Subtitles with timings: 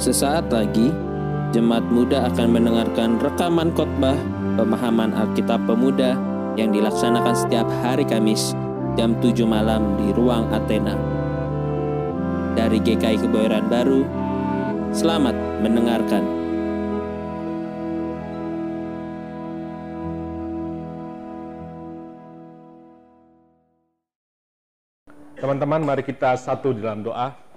[0.00, 0.88] Sesaat lagi,
[1.52, 4.16] jemaat muda akan mendengarkan rekaman khotbah
[4.56, 6.16] pemahaman Alkitab Pemuda
[6.56, 8.56] yang dilaksanakan setiap hari Kamis
[8.96, 10.96] jam 7 malam di ruang Athena.
[12.56, 14.08] Dari GKI Kebayoran Baru,
[14.96, 16.24] selamat mendengarkan.
[25.36, 27.49] Teman-teman, mari kita satu dalam doa.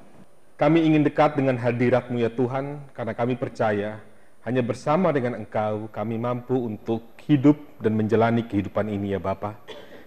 [0.64, 4.00] Kami ingin dekat dengan hadiratmu ya Tuhan, karena kami percaya
[4.48, 9.60] hanya bersama dengan Engkau kami mampu untuk hidup dan menjalani kehidupan ini ya Bapa.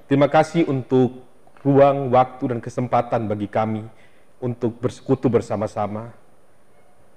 [0.09, 1.29] Terima kasih untuk
[1.60, 3.84] ruang, waktu, dan kesempatan bagi kami
[4.41, 6.16] untuk bersekutu bersama-sama.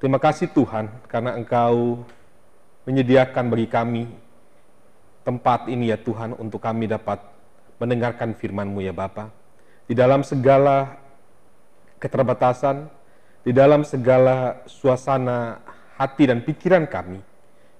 [0.03, 2.03] Terima kasih Tuhan, karena Engkau
[2.83, 4.03] menyediakan bagi kami
[5.23, 7.23] tempat ini ya Tuhan untuk kami dapat
[7.79, 9.31] mendengarkan firman-Mu ya Bapa.
[9.87, 10.99] Di dalam segala
[12.03, 12.98] keterbatasan,
[13.43, 15.63] di dalam segala suasana
[15.95, 17.23] hati dan pikiran kami,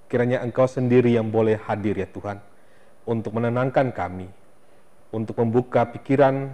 [0.07, 2.39] kiranya Engkau sendiri yang boleh hadir ya Tuhan,
[3.03, 4.31] untuk menenangkan kami,
[5.11, 6.47] untuk membuka pikiran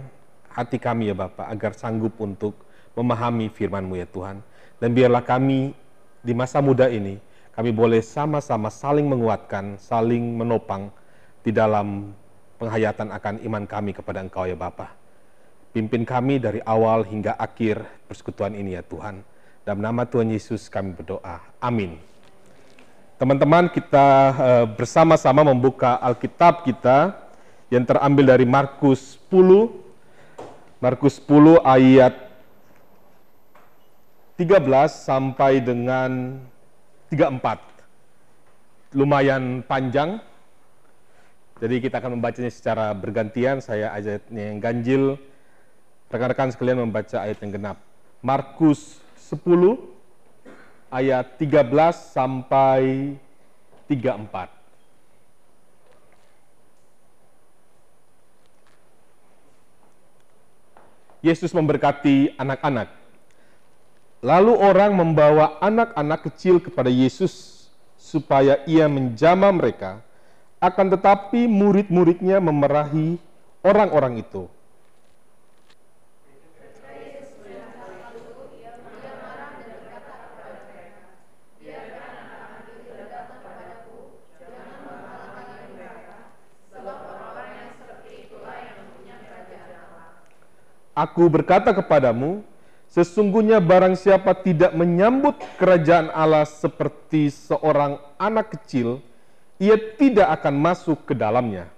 [0.50, 2.58] hati kami ya Bapak, agar sanggup untuk
[2.98, 4.42] memahami firman-Mu ya Tuhan.
[4.82, 5.72] Dan biarlah kami
[6.20, 7.22] di masa muda ini,
[7.54, 10.90] kami boleh sama-sama saling menguatkan, saling menopang
[11.46, 12.12] di dalam
[12.58, 15.05] penghayatan akan iman kami kepada Engkau ya Bapak.
[15.76, 19.20] Pimpin kami dari awal hingga akhir persekutuan ini ya Tuhan.
[19.60, 21.36] Dalam nama Tuhan Yesus kami berdoa.
[21.60, 22.00] Amin.
[23.20, 27.12] Teman-teman kita uh, bersama-sama membuka Alkitab kita
[27.68, 30.80] yang terambil dari Markus 10.
[30.80, 32.24] Markus 10 ayat
[34.40, 34.56] 13
[34.88, 36.40] sampai dengan
[37.12, 38.96] 34.
[38.96, 40.24] Lumayan panjang.
[41.60, 43.60] Jadi kita akan membacanya secara bergantian.
[43.60, 45.20] Saya ayatnya yang ganjil,
[46.06, 47.82] Rekan-rekan sekalian membaca ayat yang genap.
[48.22, 49.42] Markus 10
[50.86, 51.66] ayat 13
[52.14, 53.14] sampai
[53.90, 54.54] 34.
[61.26, 62.86] Yesus memberkati anak-anak.
[64.22, 67.66] Lalu orang membawa anak-anak kecil kepada Yesus
[67.98, 69.98] supaya ia menjamah mereka.
[70.62, 73.18] Akan tetapi murid-muridnya memerahi
[73.66, 74.46] orang-orang itu.
[90.96, 92.40] Aku berkata kepadamu,
[92.88, 99.04] sesungguhnya barang siapa tidak menyambut kerajaan Allah seperti seorang anak kecil,
[99.60, 101.68] ia tidak akan masuk ke dalamnya.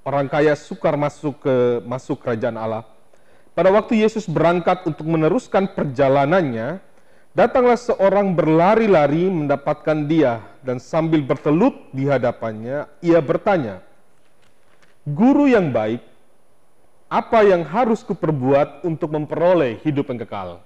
[0.00, 2.88] Orang kaya sukar masuk ke masuk kerajaan Allah.
[3.52, 6.80] Pada waktu Yesus berangkat untuk meneruskan perjalanannya,
[7.36, 13.84] Datanglah seorang berlari-lari mendapatkan dia, dan sambil bertelut di hadapannya, ia bertanya,
[15.08, 16.04] Guru yang baik,
[17.08, 20.60] apa yang harus kuperbuat untuk memperoleh hidup yang kekal?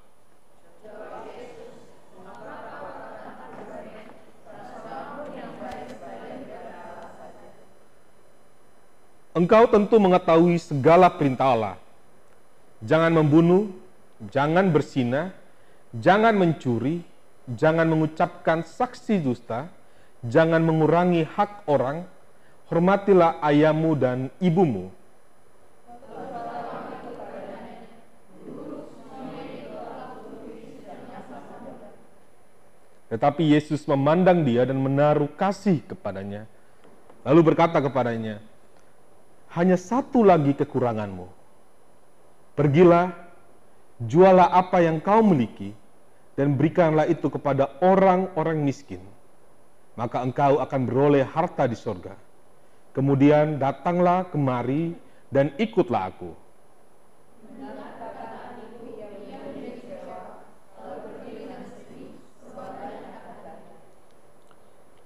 [9.33, 11.77] Engkau tentu mengetahui segala perintah Allah.
[12.84, 13.73] Jangan membunuh,
[14.29, 15.33] jangan bersinah,
[15.97, 17.05] jangan mencuri,
[17.53, 19.69] jangan mengucapkan saksi dusta,
[20.25, 22.09] jangan mengurangi hak orang,
[22.73, 24.89] hormatilah ayahmu dan ibumu.
[33.13, 36.49] Tetapi Yesus memandang dia dan menaruh kasih kepadanya.
[37.29, 38.41] Lalu berkata kepadanya,
[39.53, 41.29] hanya satu lagi kekuranganmu.
[42.57, 43.13] Pergilah,
[44.01, 45.77] jualah apa yang kau miliki,
[46.32, 49.04] dan berikanlah itu kepada orang-orang miskin,
[49.94, 52.17] maka engkau akan beroleh harta di sorga.
[52.93, 54.96] Kemudian datanglah kemari
[55.32, 56.32] dan ikutlah aku.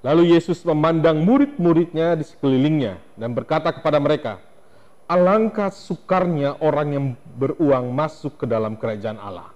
[0.06, 4.38] Lalu Yesus memandang murid-muridnya di sekelilingnya dan berkata kepada mereka,
[5.10, 9.55] Alangkah sukarnya orang yang beruang masuk ke dalam kerajaan Allah.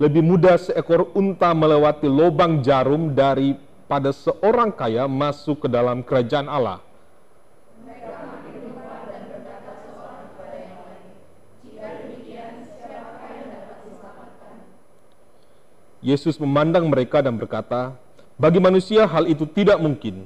[0.00, 6.80] Lebih mudah seekor unta melewati lubang jarum daripada seorang kaya masuk ke dalam kerajaan Allah.
[16.00, 17.92] Yesus memandang mereka dan berkata,
[18.40, 20.24] "Bagi manusia hal itu tidak mungkin,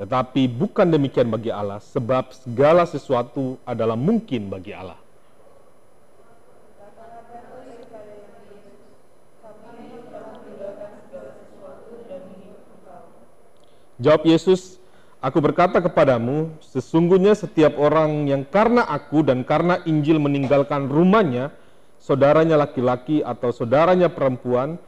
[0.00, 4.96] tetapi bukan demikian bagi Allah, sebab segala sesuatu adalah mungkin bagi Allah."
[13.98, 14.78] Jawab Yesus,
[15.18, 21.50] Aku berkata kepadamu, sesungguhnya setiap orang yang karena aku dan karena Injil meninggalkan rumahnya,
[21.98, 24.78] saudaranya laki-laki atau saudaranya perempuan,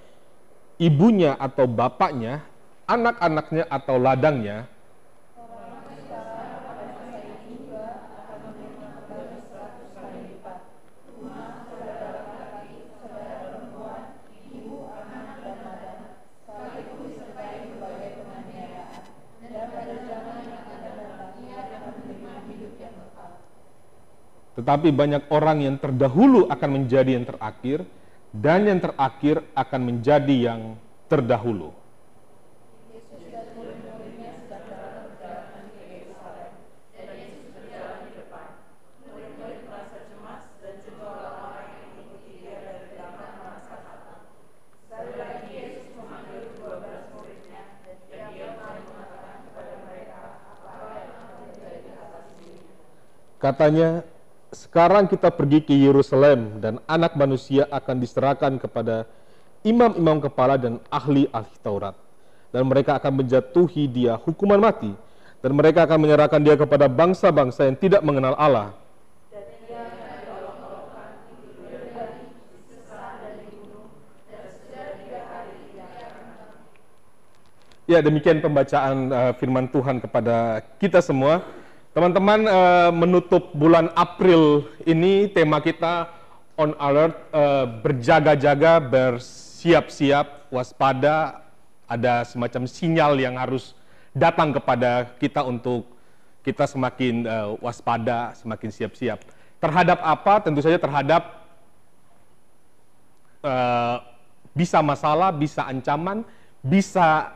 [0.80, 2.40] ibunya atau bapaknya,
[2.88, 4.64] anak-anaknya atau ladangnya,
[24.60, 27.80] Tetapi banyak orang yang terdahulu akan menjadi yang terakhir,
[28.30, 30.78] dan yang terakhir akan menjadi yang
[31.10, 31.74] terdahulu.
[53.40, 54.04] Katanya,
[54.50, 59.06] sekarang kita pergi ke Yerusalem dan anak manusia akan diserahkan kepada
[59.62, 61.94] imam-imam kepala dan ahli-ahli Taurat.
[62.50, 64.90] Dan mereka akan menjatuhi dia hukuman mati.
[65.40, 68.74] Dan mereka akan menyerahkan dia kepada bangsa-bangsa yang tidak mengenal Allah.
[77.90, 81.42] Ya, demikian pembacaan uh, firman Tuhan kepada kita semua.
[81.90, 86.06] Teman-teman uh, menutup bulan April ini tema kita
[86.54, 91.42] on alert uh, berjaga-jaga bersiap-siap waspada.
[91.90, 93.74] Ada semacam sinyal yang harus
[94.14, 95.90] datang kepada kita untuk
[96.46, 99.26] kita semakin uh, waspada semakin siap-siap.
[99.58, 100.46] Terhadap apa?
[100.46, 101.42] Tentu saja terhadap
[103.42, 103.98] uh,
[104.54, 106.22] bisa masalah bisa ancaman
[106.62, 107.34] bisa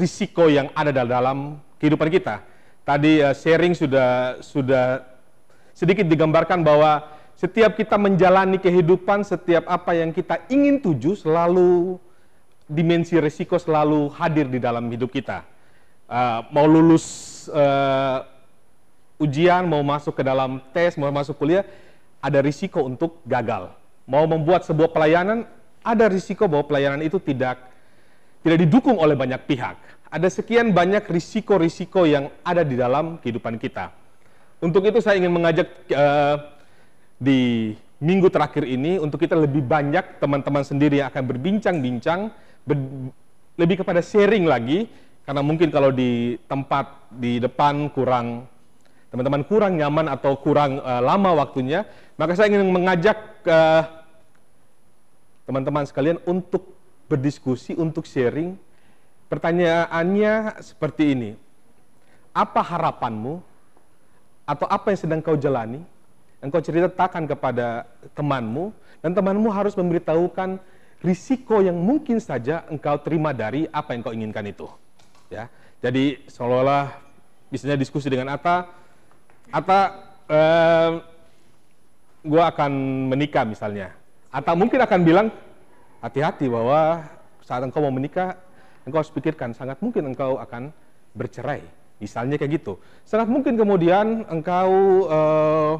[0.00, 2.51] risiko yang ada dalam kehidupan kita
[2.82, 5.06] Tadi uh, sharing sudah sudah
[5.70, 7.06] sedikit digambarkan bahwa
[7.38, 11.98] setiap kita menjalani kehidupan, setiap apa yang kita ingin tuju selalu
[12.66, 15.46] dimensi risiko selalu hadir di dalam hidup kita.
[16.10, 18.26] Uh, mau lulus uh,
[19.22, 21.62] ujian, mau masuk ke dalam tes, mau masuk kuliah,
[22.18, 23.70] ada risiko untuk gagal.
[24.10, 25.46] Mau membuat sebuah pelayanan,
[25.86, 27.62] ada risiko bahwa pelayanan itu tidak
[28.42, 29.78] tidak didukung oleh banyak pihak
[30.12, 33.88] ada sekian banyak risiko-risiko yang ada di dalam kehidupan kita.
[34.60, 36.36] Untuk itu saya ingin mengajak uh,
[37.16, 42.28] di minggu terakhir ini untuk kita lebih banyak teman-teman sendiri yang akan berbincang-bincang,
[42.68, 42.76] ber,
[43.56, 44.84] lebih kepada sharing lagi,
[45.24, 48.44] karena mungkin kalau di tempat di depan kurang
[49.08, 51.88] teman-teman kurang nyaman atau kurang uh, lama waktunya,
[52.20, 53.16] maka saya ingin mengajak
[53.48, 54.04] uh,
[55.48, 56.68] teman-teman sekalian untuk
[57.08, 58.60] berdiskusi, untuk sharing
[59.32, 61.32] Pertanyaannya seperti ini.
[62.36, 63.40] Apa harapanmu
[64.44, 65.80] atau apa yang sedang kau jalani?
[66.44, 70.60] Engkau ceritakan kepada temanmu dan temanmu harus memberitahukan
[71.00, 74.68] risiko yang mungkin saja engkau terima dari apa yang kau inginkan itu.
[75.32, 75.48] Ya.
[75.80, 76.92] Jadi seolah-olah
[77.48, 78.68] misalnya diskusi dengan Ata,
[79.48, 79.80] Ata
[80.28, 80.90] eh,
[82.20, 82.72] gue akan
[83.08, 83.96] menikah misalnya.
[84.28, 85.26] Ata mungkin akan bilang
[86.04, 87.00] hati-hati bahwa
[87.40, 88.36] saat engkau mau menikah
[88.86, 90.74] engkau harus pikirkan sangat mungkin engkau akan
[91.14, 91.62] bercerai.
[92.02, 92.82] Misalnya kayak gitu.
[93.06, 94.70] Sangat mungkin kemudian engkau
[95.06, 95.74] uh,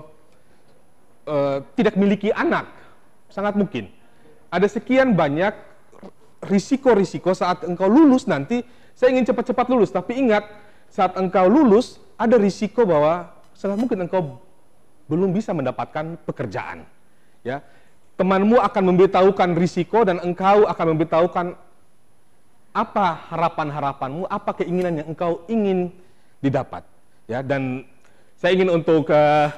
[1.26, 2.70] uh, tidak memiliki anak.
[3.26, 3.90] Sangat mungkin.
[4.52, 5.50] Ada sekian banyak
[6.46, 8.62] risiko-risiko saat engkau lulus nanti.
[8.92, 10.46] Saya ingin cepat-cepat lulus, tapi ingat
[10.92, 14.38] saat engkau lulus ada risiko bahwa sangat mungkin engkau
[15.10, 16.86] belum bisa mendapatkan pekerjaan.
[17.42, 17.64] Ya,
[18.14, 21.46] temanmu akan memberitahukan risiko dan engkau akan memberitahukan
[22.72, 25.92] apa harapan-harapanmu, apa keinginan yang engkau ingin
[26.40, 26.84] didapat.
[27.28, 27.84] Ya, dan
[28.40, 29.48] saya ingin untuk uh,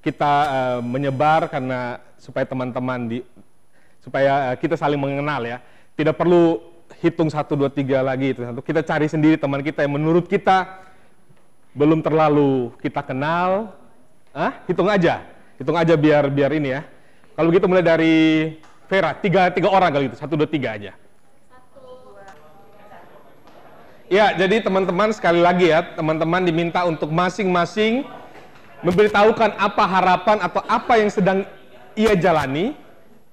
[0.00, 3.18] kita uh, menyebar karena supaya teman-teman di
[4.00, 5.58] supaya uh, kita saling mengenal ya.
[5.92, 6.62] Tidak perlu
[7.02, 8.62] hitung satu dua tiga lagi itu satu.
[8.64, 10.80] Kita cari sendiri teman kita yang menurut kita
[11.74, 13.74] belum terlalu kita kenal.
[14.32, 15.20] Ah, hitung aja.
[15.60, 16.82] Hitung aja biar biar ini ya.
[17.36, 18.14] Kalau gitu mulai dari
[18.92, 20.92] Vera, tiga, tiga orang kali itu, satu, dua, tiga aja.
[24.12, 28.04] Ya, jadi teman-teman sekali lagi ya, teman-teman diminta untuk masing-masing
[28.84, 31.48] memberitahukan apa harapan atau apa yang sedang
[31.96, 32.76] ia jalani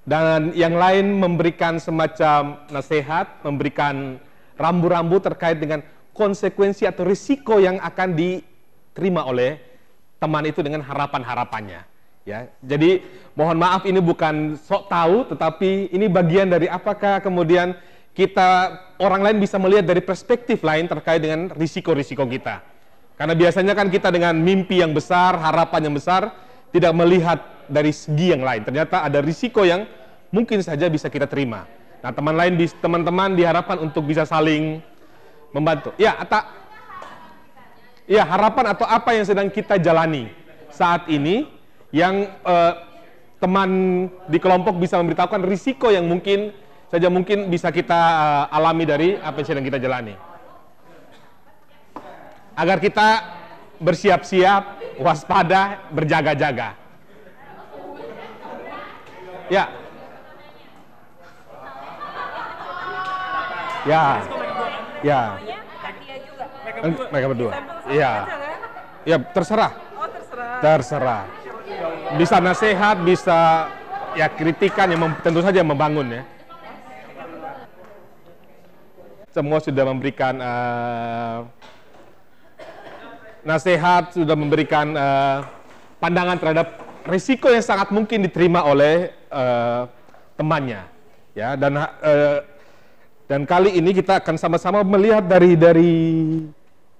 [0.08, 4.16] Dan yang lain memberikan semacam nasihat, memberikan
[4.56, 5.84] rambu-rambu terkait dengan
[6.16, 9.60] konsekuensi atau risiko yang akan diterima oleh
[10.16, 11.84] teman itu dengan harapan-harapannya.
[12.24, 13.04] Ya, jadi
[13.36, 17.76] mohon maaf ini bukan sok tahu, tetapi ini bagian dari apakah kemudian
[18.14, 18.48] kita
[18.98, 22.60] orang lain bisa melihat dari perspektif lain terkait dengan risiko-risiko kita.
[23.14, 26.32] Karena biasanya kan kita dengan mimpi yang besar, harapan yang besar,
[26.72, 27.38] tidak melihat
[27.68, 28.64] dari segi yang lain.
[28.64, 29.84] Ternyata ada risiko yang
[30.32, 31.68] mungkin saja bisa kita terima.
[32.00, 34.80] Nah, teman lain, teman-teman diharapkan untuk bisa saling
[35.52, 35.92] membantu.
[36.00, 36.40] Ya, atau
[38.08, 40.32] ya harapan atau apa yang sedang kita jalani
[40.72, 41.46] saat ini
[41.92, 42.72] yang eh,
[43.36, 43.70] teman
[44.26, 46.56] di kelompok bisa memberitahukan risiko yang mungkin
[46.90, 50.18] saja mungkin bisa kita uh, alami dari apa yang sedang kita jalani.
[52.58, 53.08] Agar kita
[53.78, 54.62] bersiap-siap,
[54.98, 56.74] waspada, berjaga-jaga.
[59.48, 59.64] Ya.
[63.86, 64.04] Ya.
[65.00, 65.20] Ya.
[66.84, 67.52] Mereka berdua.
[67.88, 68.12] Iya.
[69.08, 69.72] Ya, terserah.
[69.96, 70.58] Oh, terserah.
[70.60, 71.22] Terserah.
[72.18, 73.70] Bisa nasihat, bisa
[74.18, 76.22] ya kritikan yang tentu saja membangun ya
[79.30, 81.46] semua sudah memberikan uh,
[83.46, 85.46] nasihat, sudah memberikan uh,
[86.02, 86.68] pandangan terhadap
[87.06, 89.86] risiko yang sangat mungkin diterima oleh uh,
[90.34, 90.82] temannya.
[91.32, 92.38] Ya, dan uh,
[93.30, 95.94] dan kali ini kita akan sama-sama melihat dari dari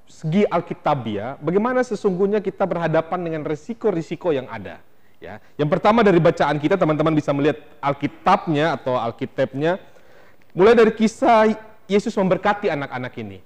[0.07, 4.79] segi Alkitabiah, bagaimana sesungguhnya kita berhadapan dengan risiko-risiko yang ada.
[5.21, 9.77] Ya, yang pertama dari bacaan kita, teman-teman bisa melihat Alkitabnya atau Alkitabnya,
[10.57, 13.43] mulai dari kisah Yesus memberkati anak-anak ini.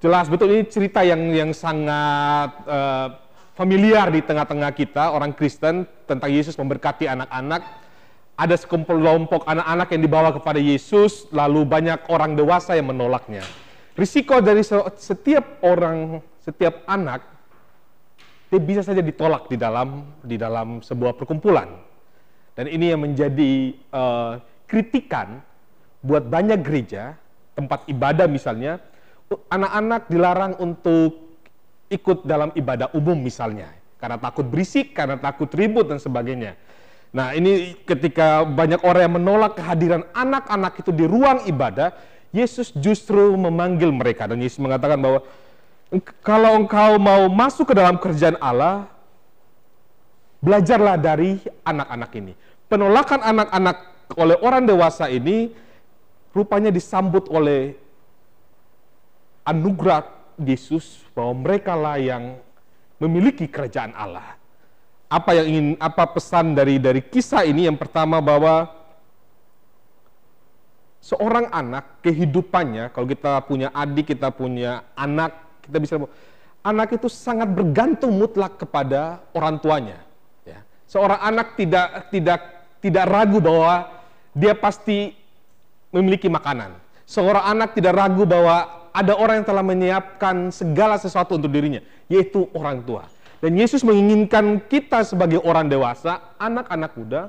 [0.00, 3.08] Jelas betul ini cerita yang yang sangat uh,
[3.56, 7.64] familiar di tengah-tengah kita orang Kristen tentang Yesus memberkati anak-anak.
[8.40, 13.44] Ada sekelompok anak-anak yang dibawa kepada Yesus, lalu banyak orang dewasa yang menolaknya.
[13.92, 14.64] Risiko dari
[14.96, 17.20] setiap orang, setiap anak,
[18.48, 21.68] dia bisa saja ditolak di dalam di dalam sebuah perkumpulan.
[22.56, 25.44] Dan ini yang menjadi uh, kritikan
[26.00, 27.20] buat banyak gereja
[27.60, 28.80] tempat ibadah misalnya,
[29.52, 31.30] anak-anak dilarang untuk
[31.92, 36.56] ikut dalam ibadah umum misalnya, karena takut berisik, karena takut ribut dan sebagainya.
[37.10, 41.90] Nah ini ketika banyak orang yang menolak kehadiran anak-anak itu di ruang ibadah,
[42.30, 45.26] Yesus justru memanggil mereka dan Yesus mengatakan bahwa
[46.22, 48.86] kalau engkau mau masuk ke dalam kerjaan Allah,
[50.38, 52.32] belajarlah dari anak-anak ini.
[52.70, 53.76] Penolakan anak-anak
[54.14, 55.50] oleh orang dewasa ini
[56.30, 57.74] rupanya disambut oleh
[59.44, 60.06] anugerah
[60.40, 62.38] Yesus bahwa mereka lah yang
[63.00, 64.36] memiliki kerajaan Allah.
[65.10, 68.70] Apa yang ingin apa pesan dari dari kisah ini yang pertama bahwa
[71.02, 75.34] seorang anak kehidupannya kalau kita punya adik, kita punya anak,
[75.66, 75.94] kita bisa
[76.62, 79.98] anak itu sangat bergantung mutlak kepada orang tuanya.
[80.46, 80.62] Ya.
[80.86, 82.40] Seorang anak tidak tidak
[82.78, 83.90] tidak ragu bahwa
[84.30, 85.19] dia pasti
[85.90, 86.74] memiliki makanan.
[87.06, 92.46] Seorang anak tidak ragu bahwa ada orang yang telah menyiapkan segala sesuatu untuk dirinya, yaitu
[92.54, 93.06] orang tua.
[93.40, 97.22] Dan Yesus menginginkan kita sebagai orang dewasa, anak-anak muda,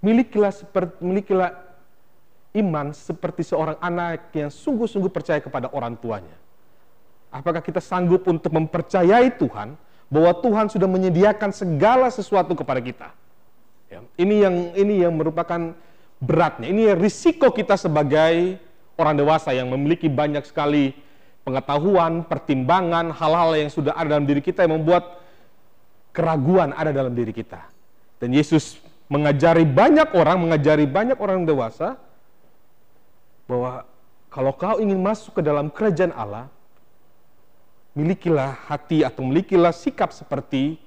[0.00, 1.52] milikilah seperti milikilah
[2.56, 6.34] iman seperti seorang anak yang sungguh-sungguh percaya kepada orang tuanya.
[7.30, 9.78] Apakah kita sanggup untuk mempercayai Tuhan
[10.10, 13.14] bahwa Tuhan sudah menyediakan segala sesuatu kepada kita?
[13.86, 15.74] Ya, ini yang ini yang merupakan
[16.20, 16.68] beratnya.
[16.68, 18.60] Ini risiko kita sebagai
[19.00, 20.92] orang dewasa yang memiliki banyak sekali
[21.42, 25.18] pengetahuan, pertimbangan, hal-hal yang sudah ada dalam diri kita yang membuat
[26.12, 27.64] keraguan ada dalam diri kita.
[28.20, 28.76] Dan Yesus
[29.08, 31.96] mengajari banyak orang, mengajari banyak orang dewasa
[33.48, 33.88] bahwa
[34.30, 36.46] kalau kau ingin masuk ke dalam kerajaan Allah,
[37.96, 40.78] milikilah hati atau milikilah sikap seperti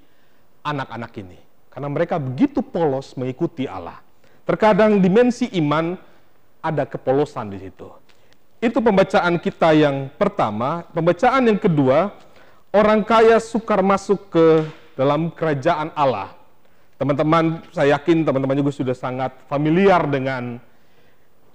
[0.63, 1.39] anak-anak ini.
[1.67, 3.99] Karena mereka begitu polos mengikuti Allah.
[4.43, 5.95] Terkadang dimensi iman
[6.59, 7.87] ada kepolosan di situ.
[8.59, 10.83] Itu pembacaan kita yang pertama.
[10.91, 12.11] Pembacaan yang kedua,
[12.71, 14.67] orang kaya sukar masuk ke
[14.99, 16.35] dalam kerajaan Allah.
[16.99, 20.59] Teman-teman, saya yakin teman-teman juga sudah sangat familiar dengan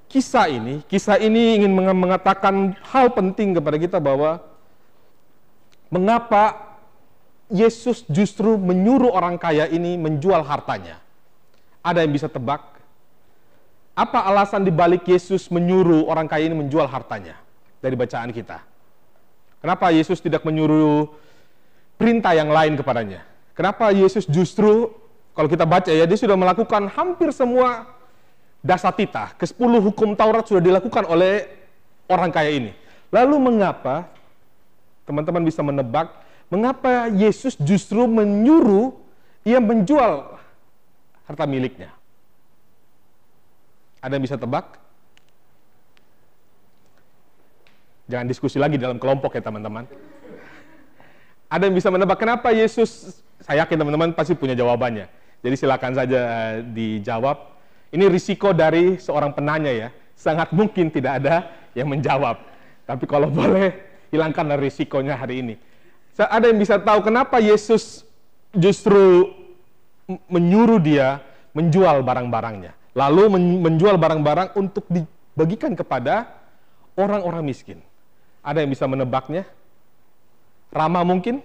[0.08, 0.80] kisah ini.
[0.88, 4.40] Kisah ini ingin mengatakan hal penting kepada kita bahwa
[5.92, 6.56] mengapa
[7.48, 11.00] Yesus justru menyuruh orang kaya ini menjual hartanya.
[11.80, 12.77] Ada yang bisa tebak?
[13.98, 17.34] Apa alasan dibalik Yesus menyuruh orang kaya ini menjual hartanya
[17.82, 18.62] dari bacaan kita?
[19.58, 21.10] Kenapa Yesus tidak menyuruh
[21.98, 23.26] perintah yang lain kepadanya?
[23.58, 24.94] Kenapa Yesus justru
[25.34, 27.90] kalau kita baca ya dia sudah melakukan hampir semua
[28.62, 31.50] dasatita, ke-10 hukum Taurat sudah dilakukan oleh
[32.06, 32.70] orang kaya ini.
[33.10, 34.06] Lalu mengapa,
[35.10, 36.06] teman-teman bisa menebak,
[36.46, 38.94] mengapa Yesus justru menyuruh
[39.42, 40.38] ia menjual
[41.26, 41.97] harta miliknya?
[43.98, 44.78] Ada yang bisa tebak?
[48.08, 49.84] Jangan diskusi lagi dalam kelompok ya teman-teman.
[51.48, 55.08] Ada yang bisa menebak kenapa Yesus, saya yakin teman-teman pasti punya jawabannya.
[55.44, 57.56] Jadi silakan saja eh, dijawab.
[57.88, 59.88] Ini risiko dari seorang penanya ya.
[60.16, 62.40] Sangat mungkin tidak ada yang menjawab.
[62.84, 63.76] Tapi kalau boleh,
[64.08, 65.54] hilangkan risikonya hari ini.
[66.18, 68.02] Ada yang bisa tahu kenapa Yesus
[68.50, 69.30] justru
[70.26, 71.20] menyuruh dia
[71.52, 72.77] menjual barang-barangnya.
[72.98, 73.22] Lalu
[73.62, 76.34] menjual barang-barang untuk dibagikan kepada
[76.98, 77.78] orang-orang miskin.
[78.42, 79.46] Ada yang bisa menebaknya?
[80.74, 81.38] Rama mungkin?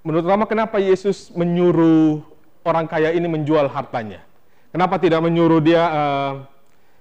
[0.00, 2.24] Menurut Rama kenapa Yesus menyuruh
[2.64, 4.24] orang kaya ini menjual hartanya?
[4.72, 6.32] Kenapa tidak menyuruh dia, uh,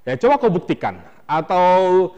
[0.03, 0.99] ya coba kau buktikan.
[1.23, 2.11] Atau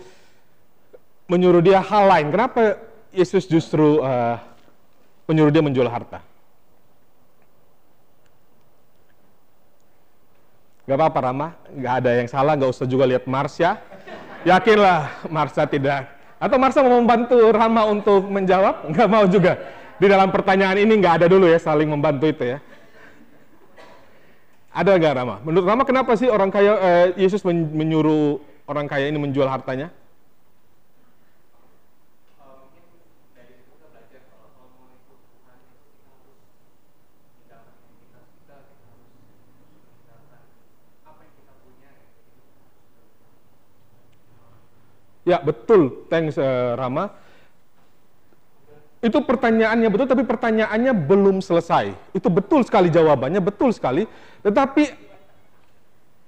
[1.30, 2.28] menyuruh dia hal lain.
[2.34, 2.82] Kenapa
[3.14, 4.42] Yesus justru uh,
[5.30, 6.33] menyuruh dia menjual harta?
[10.84, 11.48] Gak apa-apa Rama,
[11.80, 13.80] gak ada yang salah, gak usah juga lihat Marsha.
[14.44, 16.12] Yakinlah Marsha tidak.
[16.36, 18.92] Atau Marsha mau membantu Rama untuk menjawab?
[18.92, 19.56] Nggak mau juga.
[19.96, 22.60] Di dalam pertanyaan ini nggak ada dulu ya saling membantu itu ya.
[24.76, 25.36] Ada nggak Rama?
[25.48, 29.88] Menurut Rama kenapa sih orang kaya eh, Yesus menyuruh orang kaya ini menjual hartanya?
[45.24, 47.16] Ya betul, thanks uh, Rama.
[49.04, 51.92] Itu pertanyaannya betul, tapi pertanyaannya belum selesai.
[52.16, 54.08] Itu betul sekali jawabannya, betul sekali.
[54.44, 54.84] Tetapi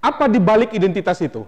[0.04, 1.48] apa di balik identitas itu?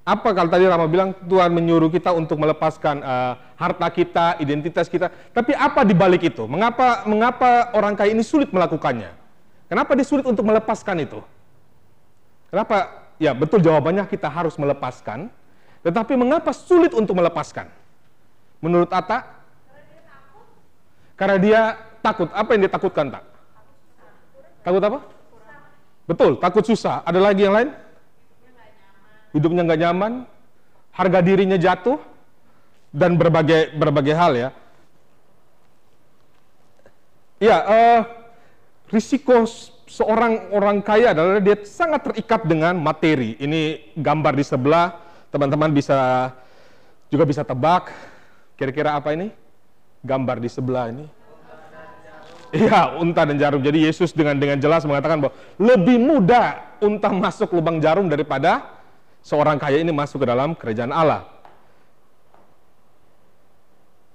[0.00, 5.12] Apa kalau tadi Rama bilang Tuhan menyuruh kita untuk melepaskan uh, harta kita, identitas kita.
[5.12, 6.48] Tapi apa di balik itu?
[6.48, 9.12] Mengapa mengapa orang kaya ini sulit melakukannya?
[9.68, 11.20] Kenapa dia sulit untuk melepaskan itu?
[12.48, 13.06] Kenapa?
[13.20, 15.28] Ya betul jawabannya kita harus melepaskan
[15.80, 17.68] tetapi mengapa sulit untuk melepaskan?
[18.60, 19.24] Menurut Atta?
[21.16, 21.60] Karena dia
[22.04, 22.28] takut.
[22.32, 23.24] Apa yang dia takutkan, Tak?
[24.60, 24.98] Takut apa?
[26.04, 27.00] Betul, takut susah.
[27.04, 27.70] Ada lagi yang lain?
[29.30, 30.12] Hidupnya nggak nyaman,
[30.92, 31.96] harga dirinya jatuh,
[32.90, 34.50] dan berbagai berbagai hal ya.
[37.40, 38.00] Ya, uh,
[38.92, 39.48] risiko
[39.88, 43.38] seorang orang kaya adalah dia sangat terikat dengan materi.
[43.40, 46.30] Ini gambar di sebelah Teman-teman bisa
[47.10, 47.94] juga bisa tebak
[48.58, 49.30] kira-kira apa ini?
[50.02, 51.06] Gambar di sebelah ini.
[52.50, 53.62] Iya, unta dan jarum.
[53.62, 58.66] Jadi Yesus dengan dengan jelas mengatakan bahwa lebih mudah unta masuk lubang jarum daripada
[59.22, 61.30] seorang kaya ini masuk ke dalam kerajaan Allah.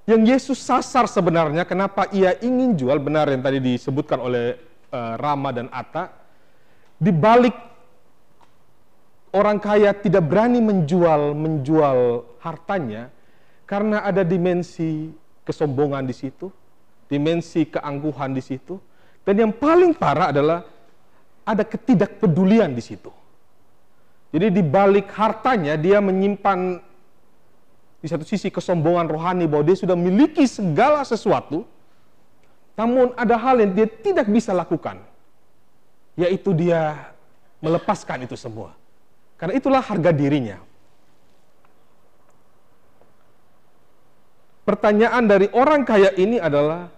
[0.05, 4.53] Yang Yesus sasar sebenarnya kenapa ia ingin jual benar yang tadi disebutkan oleh
[4.93, 6.13] uh, Rama dan Atta
[7.01, 7.74] di balik
[9.35, 13.11] orang kaya tidak berani menjual menjual hartanya
[13.67, 15.11] karena ada dimensi
[15.43, 16.47] kesombongan di situ,
[17.11, 18.79] dimensi keangkuhan di situ,
[19.27, 20.63] dan yang paling parah adalah
[21.43, 23.11] ada ketidakpedulian di situ.
[24.31, 26.81] Jadi di balik hartanya dia menyimpan
[28.01, 31.65] di satu sisi kesombongan rohani bahwa dia sudah memiliki segala sesuatu,
[32.77, 35.01] namun ada hal yang dia tidak bisa lakukan,
[36.13, 37.13] yaitu dia
[37.65, 38.77] melepaskan itu semua.
[39.35, 40.57] Karena itulah harga dirinya.
[44.65, 46.89] Pertanyaan dari orang kaya ini adalah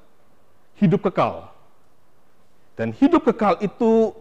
[0.80, 1.52] hidup kekal.
[2.78, 4.13] Dan hidup kekal itu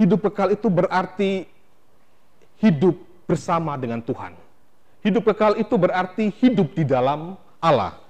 [0.00, 1.32] hidup kekal itu berarti
[2.58, 2.96] hidup
[3.28, 4.32] bersama dengan Tuhan.
[5.04, 8.00] Hidup kekal itu berarti hidup di dalam Allah.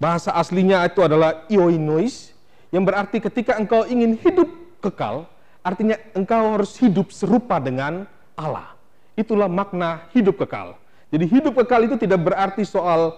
[0.00, 2.32] Bahasa aslinya itu adalah ioinois,
[2.74, 4.48] yang berarti ketika engkau ingin hidup
[4.80, 5.28] kekal,
[5.62, 8.74] Artinya engkau harus hidup serupa dengan Allah.
[9.14, 10.74] Itulah makna hidup kekal.
[11.14, 13.14] Jadi hidup kekal itu tidak berarti soal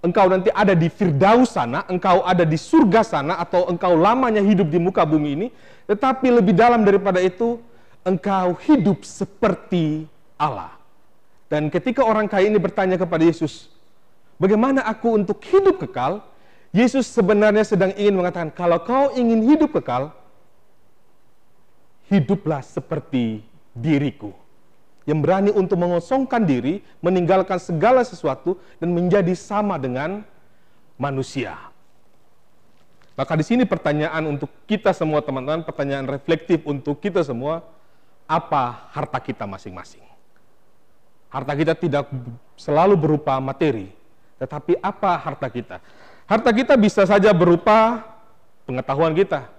[0.00, 4.68] engkau nanti ada di Firdaus sana, engkau ada di surga sana, atau engkau lamanya hidup
[4.68, 5.48] di muka bumi ini.
[5.90, 7.58] Tetapi lebih dalam daripada itu,
[8.06, 10.06] engkau hidup seperti
[10.38, 10.72] Allah.
[11.50, 13.72] Dan ketika orang kaya ini bertanya kepada Yesus,
[14.38, 16.22] bagaimana aku untuk hidup kekal?
[16.70, 20.14] Yesus sebenarnya sedang ingin mengatakan, kalau kau ingin hidup kekal,
[22.10, 23.40] hiduplah seperti
[23.72, 24.34] diriku.
[25.08, 30.26] Yang berani untuk mengosongkan diri, meninggalkan segala sesuatu, dan menjadi sama dengan
[31.00, 31.56] manusia.
[33.16, 37.64] Maka di sini pertanyaan untuk kita semua teman-teman, pertanyaan reflektif untuk kita semua,
[38.28, 40.04] apa harta kita masing-masing?
[41.30, 42.10] Harta kita tidak
[42.54, 43.90] selalu berupa materi,
[44.38, 45.76] tetapi apa harta kita?
[46.26, 48.06] Harta kita bisa saja berupa
[48.62, 49.50] pengetahuan kita.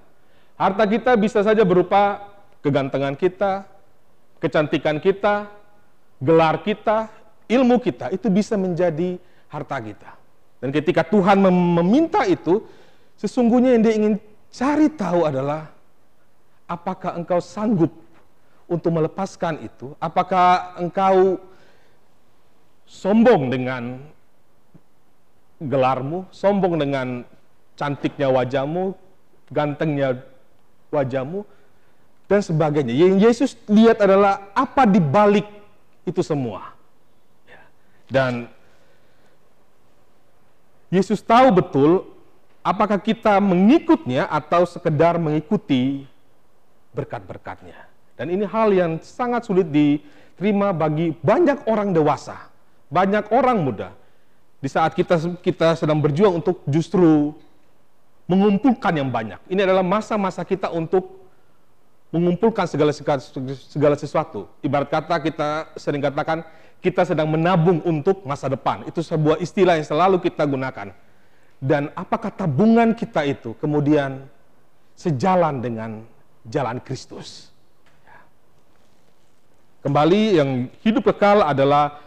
[0.56, 2.31] Harta kita bisa saja berupa
[2.62, 3.66] kegantengan kita,
[4.42, 5.50] kecantikan kita,
[6.22, 7.10] gelar kita,
[7.50, 9.18] ilmu kita, itu bisa menjadi
[9.50, 10.12] harta kita.
[10.62, 12.62] Dan ketika Tuhan meminta itu,
[13.22, 14.16] Sesungguhnya yang dia ingin
[14.50, 15.70] cari tahu adalah
[16.66, 17.94] apakah engkau sanggup
[18.66, 19.94] untuk melepaskan itu?
[20.02, 21.38] Apakah engkau
[22.90, 24.02] sombong dengan
[25.62, 27.22] gelarmu, sombong dengan
[27.78, 28.98] cantiknya wajahmu,
[29.54, 30.18] gantengnya
[30.90, 31.46] wajahmu,
[32.32, 32.96] dan sebagainya.
[32.96, 35.44] Yang Yesus lihat adalah apa di balik
[36.08, 36.72] itu semua.
[37.44, 37.60] Ya.
[38.08, 38.48] Dan
[40.88, 42.08] Yesus tahu betul
[42.64, 46.08] apakah kita mengikutnya atau sekedar mengikuti
[46.96, 47.76] berkat-berkatnya.
[48.16, 52.48] Dan ini hal yang sangat sulit diterima bagi banyak orang dewasa,
[52.88, 53.90] banyak orang muda.
[54.64, 57.36] Di saat kita kita sedang berjuang untuk justru
[58.30, 59.42] mengumpulkan yang banyak.
[59.52, 61.21] Ini adalah masa-masa kita untuk
[62.12, 62.92] mengumpulkan segala
[63.56, 64.52] segala sesuatu.
[64.60, 66.44] Ibarat kata kita sering katakan
[66.84, 68.84] kita sedang menabung untuk masa depan.
[68.86, 70.92] Itu sebuah istilah yang selalu kita gunakan
[71.62, 74.26] dan apakah tabungan kita itu kemudian
[74.98, 75.92] sejalan dengan
[76.50, 77.54] jalan Kristus.
[79.86, 80.50] Kembali yang
[80.82, 82.02] hidup kekal adalah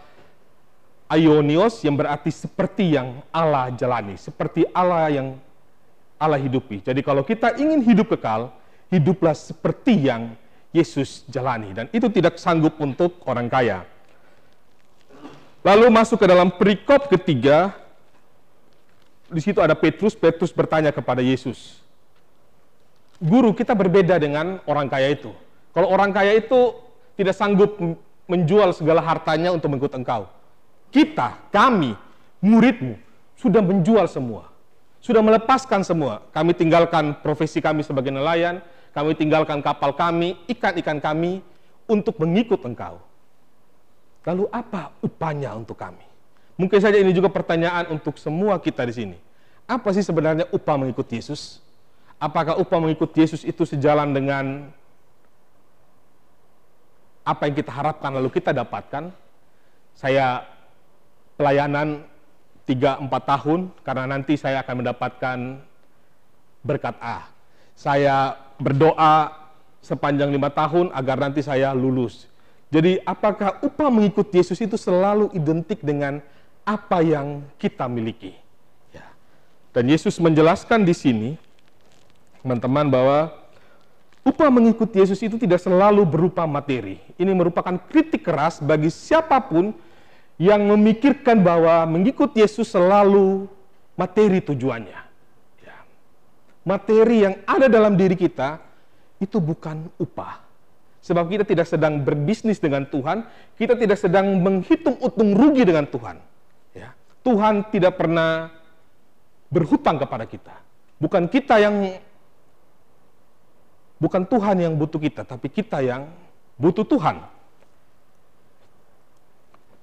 [1.10, 5.38] Aionios yang berarti seperti yang Allah jalani, seperti Allah yang
[6.18, 6.82] Allah hidupi.
[6.82, 8.50] Jadi kalau kita ingin hidup kekal,
[8.92, 10.34] hiduplah seperti yang
[10.74, 13.86] Yesus jalani dan itu tidak sanggup untuk orang kaya.
[15.64, 17.72] Lalu masuk ke dalam perikop ketiga
[19.30, 21.84] di situ ada Petrus, Petrus bertanya kepada Yesus,
[23.22, 25.30] Guru, kita berbeda dengan orang kaya itu.
[25.70, 26.74] Kalau orang kaya itu
[27.14, 27.78] tidak sanggup
[28.26, 30.26] menjual segala hartanya untuk mengikut engkau.
[30.90, 31.94] Kita, kami,
[32.42, 32.98] muridmu,
[33.38, 34.50] sudah menjual semua.
[34.98, 36.24] Sudah melepaskan semua.
[36.36, 38.62] Kami tinggalkan profesi kami sebagai nelayan,
[38.94, 41.42] kami tinggalkan kapal kami, ikan-ikan kami,
[41.90, 43.02] untuk mengikut engkau.
[44.24, 46.06] Lalu apa upahnya untuk kami?
[46.54, 49.18] Mungkin saja ini juga pertanyaan untuk semua kita di sini.
[49.66, 51.58] Apa sih sebenarnya upah mengikut Yesus?
[52.16, 54.70] Apakah upah mengikut Yesus itu sejalan dengan
[57.26, 59.10] apa yang kita harapkan lalu kita dapatkan?
[59.98, 60.46] Saya
[61.34, 62.06] pelayanan
[62.64, 65.38] 3-4 tahun karena nanti saya akan mendapatkan
[66.64, 67.28] berkat A.
[67.74, 69.44] Saya berdoa
[69.84, 72.26] sepanjang lima tahun agar nanti saya lulus.
[72.72, 76.18] Jadi apakah upah mengikut Yesus itu selalu identik dengan
[76.64, 78.34] apa yang kita miliki.
[78.90, 79.04] Ya.
[79.76, 81.30] Dan Yesus menjelaskan di sini,
[82.40, 83.18] teman-teman, bahwa
[84.24, 86.98] upah mengikuti Yesus itu tidak selalu berupa materi.
[87.20, 89.76] Ini merupakan kritik keras bagi siapa pun
[90.40, 93.46] yang memikirkan bahwa mengikuti Yesus selalu
[93.94, 95.03] materi tujuannya.
[96.64, 96.68] Ya.
[96.68, 98.56] Materi yang ada dalam diri kita
[99.20, 100.40] itu bukan upah.
[101.04, 103.28] Sebab kita tidak sedang berbisnis dengan Tuhan,
[103.60, 106.16] kita tidak sedang menghitung untung rugi dengan Tuhan
[107.24, 108.52] Tuhan tidak pernah
[109.48, 110.54] berhutang kepada kita.
[111.00, 111.96] Bukan kita yang
[113.96, 116.12] bukan Tuhan yang butuh kita, tapi kita yang
[116.60, 117.24] butuh Tuhan.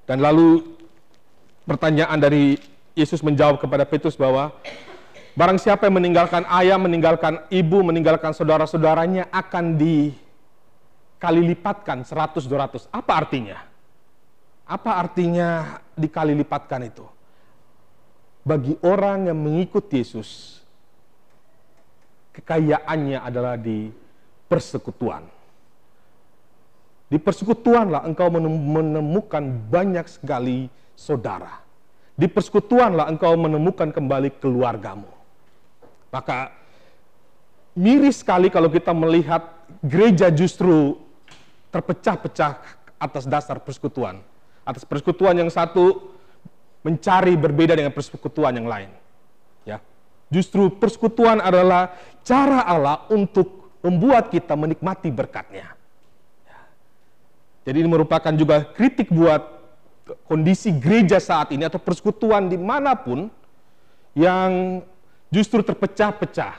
[0.05, 0.61] Dan lalu
[1.65, 2.61] pertanyaan dari
[2.93, 4.53] Yesus menjawab kepada Petrus bahwa
[5.35, 12.91] barang siapa yang meninggalkan ayah, meninggalkan ibu, meninggalkan saudara-saudaranya akan dikali lipatkan 100-200.
[12.91, 13.57] Apa artinya?
[14.67, 17.03] Apa artinya dikali lipatkan itu?
[18.41, 20.61] bagi orang yang mengikut Yesus,
[22.33, 23.93] kekayaannya adalah di
[24.49, 25.23] persekutuan.
[27.11, 31.59] Di persekutuanlah engkau menemukan banyak sekali saudara.
[32.15, 35.20] Di persekutuanlah engkau menemukan kembali keluargamu.
[36.11, 36.51] Maka
[37.73, 39.47] miris sekali kalau kita melihat
[39.79, 40.99] gereja justru
[41.71, 42.59] terpecah-pecah
[42.99, 44.19] atas dasar persekutuan.
[44.67, 46.13] Atas persekutuan yang satu
[46.83, 48.91] mencari berbeda dengan persekutuan yang lain.
[49.63, 49.79] Ya.
[50.27, 55.73] Justru persekutuan adalah cara Allah untuk membuat kita menikmati berkatnya.
[56.45, 56.59] Ya.
[57.65, 59.63] Jadi ini merupakan juga kritik buat
[60.27, 63.31] kondisi gereja saat ini atau persekutuan di mana pun
[64.17, 64.83] yang
[65.31, 66.53] justru terpecah-pecah.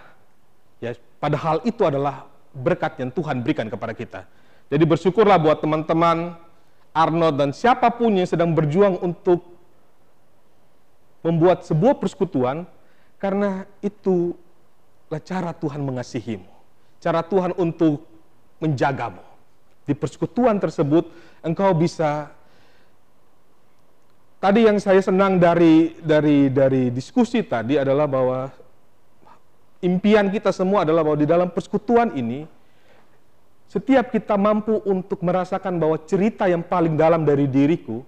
[0.83, 4.27] Ya, padahal itu adalah berkat yang Tuhan berikan kepada kita.
[4.73, 6.35] Jadi bersyukurlah buat teman-teman
[6.97, 9.45] Arnold dan siapa pun yang sedang berjuang untuk
[11.23, 12.67] membuat sebuah persekutuan
[13.21, 14.35] karena itu
[15.23, 16.49] cara Tuhan mengasihimu.
[16.99, 18.09] Cara Tuhan untuk
[18.59, 19.23] menjagamu.
[19.85, 21.07] Di persekutuan tersebut
[21.45, 22.33] engkau bisa
[24.43, 28.51] Tadi yang saya senang dari dari dari diskusi tadi adalah bahwa
[29.83, 32.47] impian kita semua adalah bahwa di dalam persekutuan ini
[33.67, 38.05] setiap kita mampu untuk merasakan bahwa cerita yang paling dalam dari diriku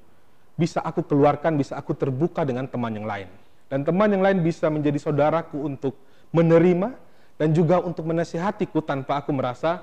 [0.54, 3.28] bisa aku keluarkan, bisa aku terbuka dengan teman yang lain.
[3.66, 5.98] Dan teman yang lain bisa menjadi saudaraku untuk
[6.30, 6.94] menerima
[7.34, 9.82] dan juga untuk menasihatiku tanpa aku merasa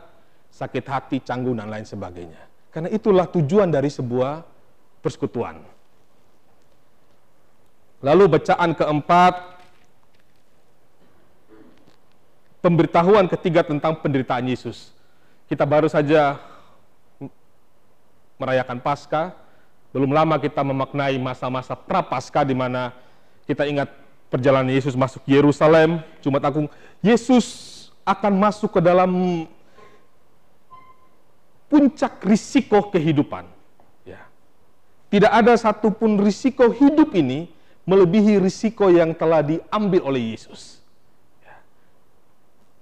[0.53, 2.39] sakit hati, canggung, dan lain sebagainya.
[2.71, 4.47] Karena itulah tujuan dari sebuah
[5.03, 5.59] persekutuan.
[8.01, 9.60] Lalu bacaan keempat,
[12.61, 14.93] pemberitahuan ketiga tentang penderitaan Yesus.
[15.49, 16.39] Kita baru saja
[18.39, 19.35] merayakan Paskah,
[19.91, 22.95] belum lama kita memaknai masa-masa prapaskah di mana
[23.43, 23.91] kita ingat
[24.31, 26.71] perjalanan Yesus masuk Yerusalem, Jumat Agung.
[27.03, 27.69] Yesus
[28.07, 29.11] akan masuk ke dalam
[31.67, 33.45] puncak risiko kehidupan.
[34.07, 34.25] Ya.
[35.11, 37.51] Tidak ada satupun risiko hidup ini
[37.85, 40.80] melebihi risiko yang telah diambil oleh Yesus.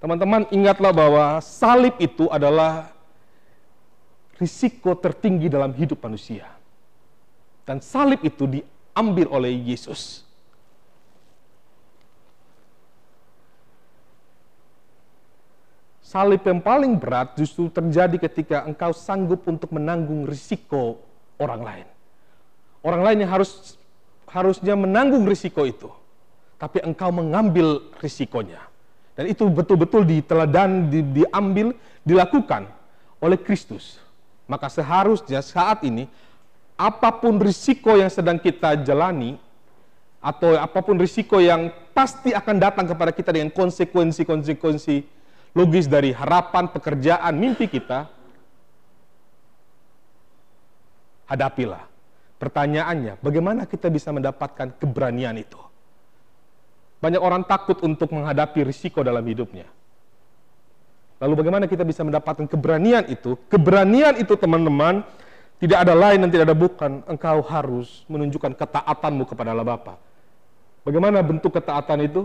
[0.00, 2.88] Teman-teman ingatlah bahwa salib itu adalah
[4.40, 6.48] risiko tertinggi dalam hidup manusia.
[7.68, 10.24] Dan salib itu diambil oleh Yesus.
[16.00, 20.98] Salib yang paling berat justru terjadi ketika engkau sanggup untuk menanggung risiko
[21.36, 21.86] orang lain.
[22.80, 23.76] Orang lain yang harus
[24.26, 25.92] harusnya menanggung risiko itu.
[26.56, 28.69] Tapi engkau mengambil risikonya.
[29.18, 32.66] Dan itu betul-betul diteladan, di, diambil, dilakukan
[33.20, 34.00] oleh Kristus.
[34.48, 36.08] Maka seharusnya saat ini,
[36.78, 39.36] apa pun risiko yang sedang kita jalani,
[40.20, 44.96] atau apa pun risiko yang pasti akan datang kepada kita dengan konsekuensi-konsekuensi
[45.56, 48.08] logis dari harapan, pekerjaan, mimpi kita,
[51.30, 51.90] hadapilah
[52.40, 55.60] Pertanyaannya, bagaimana kita bisa mendapatkan keberanian itu?
[57.00, 59.64] Banyak orang takut untuk menghadapi risiko dalam hidupnya.
[61.20, 63.36] Lalu bagaimana kita bisa mendapatkan keberanian itu?
[63.48, 65.04] Keberanian itu teman-teman
[65.60, 67.04] tidak ada lain dan tidak ada bukan.
[67.04, 70.00] Engkau harus menunjukkan ketaatanmu kepada Allah Bapa.
[70.84, 72.24] Bagaimana bentuk ketaatan itu?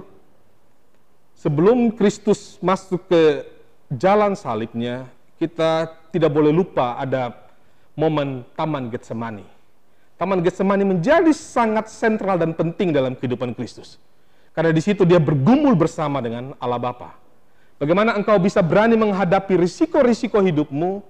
[1.36, 3.44] Sebelum Kristus masuk ke
[3.92, 7.36] jalan salibnya, kita tidak boleh lupa ada
[8.00, 9.44] momen Taman Getsemani.
[10.16, 14.00] Taman Getsemani menjadi sangat sentral dan penting dalam kehidupan Kristus.
[14.56, 17.12] Karena di situ dia bergumul bersama dengan Allah Bapa.
[17.76, 21.04] Bagaimana engkau bisa berani menghadapi risiko-risiko hidupmu?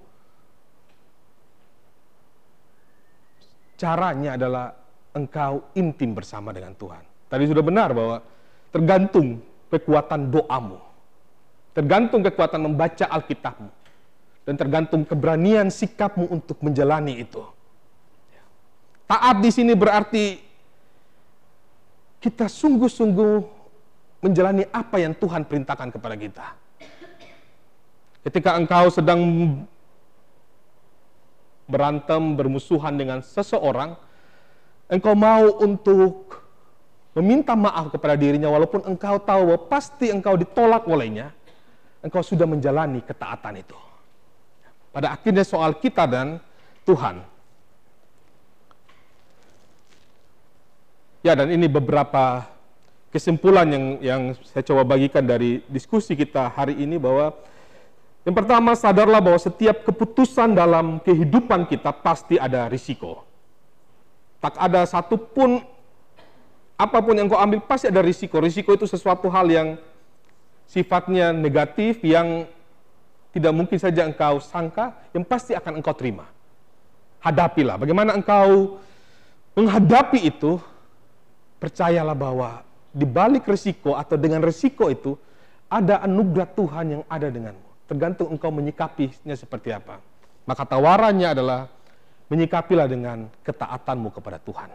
[3.78, 4.74] Caranya adalah
[5.14, 7.06] engkau intim bersama dengan Tuhan.
[7.30, 8.18] Tadi sudah benar bahwa
[8.74, 9.38] tergantung
[9.70, 10.82] kekuatan doamu.
[11.78, 13.70] Tergantung kekuatan membaca Alkitabmu.
[14.46, 17.42] Dan tergantung keberanian sikapmu untuk menjalani itu.
[19.06, 20.45] Taat di sini berarti
[22.26, 23.36] kita sungguh-sungguh
[24.26, 26.48] menjalani apa yang Tuhan perintahkan kepada kita.
[28.26, 29.22] Ketika engkau sedang
[31.70, 33.94] berantem, bermusuhan dengan seseorang,
[34.90, 36.42] engkau mau untuk
[37.14, 41.30] meminta maaf kepada dirinya walaupun engkau tahu bahwa pasti engkau ditolak olehnya,
[42.02, 43.78] engkau sudah menjalani ketaatan itu.
[44.90, 46.42] Pada akhirnya soal kita dan
[46.90, 47.35] Tuhan.
[51.26, 52.46] Ya, dan ini beberapa
[53.10, 57.34] kesimpulan yang yang saya coba bagikan dari diskusi kita hari ini bahwa
[58.22, 63.26] yang pertama sadarlah bahwa setiap keputusan dalam kehidupan kita pasti ada risiko.
[64.38, 65.66] Tak ada satupun
[66.78, 68.38] apa pun yang kau ambil pasti ada risiko.
[68.38, 69.82] Risiko itu sesuatu hal yang
[70.70, 72.46] sifatnya negatif yang
[73.34, 76.30] tidak mungkin saja engkau sangka, yang pasti akan engkau terima.
[77.18, 77.82] Hadapilah.
[77.82, 78.78] Bagaimana engkau
[79.58, 80.62] menghadapi itu
[81.60, 82.64] percayalah bahwa
[82.96, 85.16] di balik risiko atau dengan risiko itu
[85.68, 87.68] ada anugerah Tuhan yang ada denganmu.
[87.86, 90.00] Tergantung engkau menyikapinya seperti apa.
[90.46, 91.68] Maka tawarannya adalah
[92.30, 94.70] menyikapilah dengan ketaatanmu kepada Tuhan.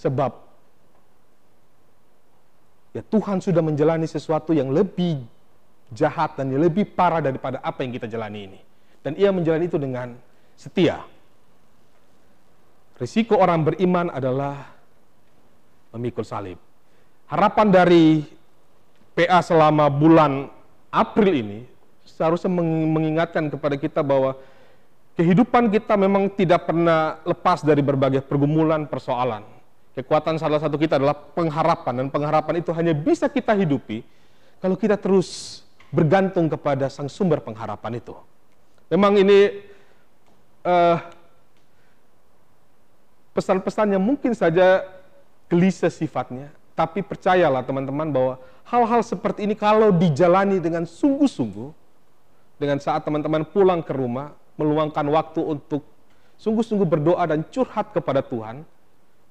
[0.00, 0.32] Sebab
[2.96, 5.20] ya Tuhan sudah menjalani sesuatu yang lebih
[5.92, 8.60] jahat dan lebih parah daripada apa yang kita jalani ini.
[9.04, 10.16] Dan ia menjalani itu dengan
[10.56, 11.04] setia.
[13.00, 14.76] Risiko orang beriman adalah
[15.96, 16.60] memikul salib.
[17.32, 18.28] Harapan dari
[19.16, 20.52] PA selama bulan
[20.92, 21.58] April ini
[22.04, 24.36] seharusnya mengingatkan kepada kita bahwa
[25.16, 29.48] kehidupan kita memang tidak pernah lepas dari berbagai pergumulan, persoalan.
[29.96, 34.04] Kekuatan salah satu kita adalah pengharapan dan pengharapan itu hanya bisa kita hidupi
[34.60, 38.12] kalau kita terus bergantung kepada sang sumber pengharapan itu.
[38.92, 39.64] Memang ini
[40.62, 41.19] uh,
[43.34, 44.82] pesan-pesan yang mungkin saja
[45.50, 48.34] gelisah sifatnya, tapi percayalah teman-teman bahwa
[48.66, 51.70] hal-hal seperti ini kalau dijalani dengan sungguh-sungguh,
[52.60, 55.82] dengan saat teman-teman pulang ke rumah, meluangkan waktu untuk
[56.40, 58.62] sungguh-sungguh berdoa dan curhat kepada Tuhan,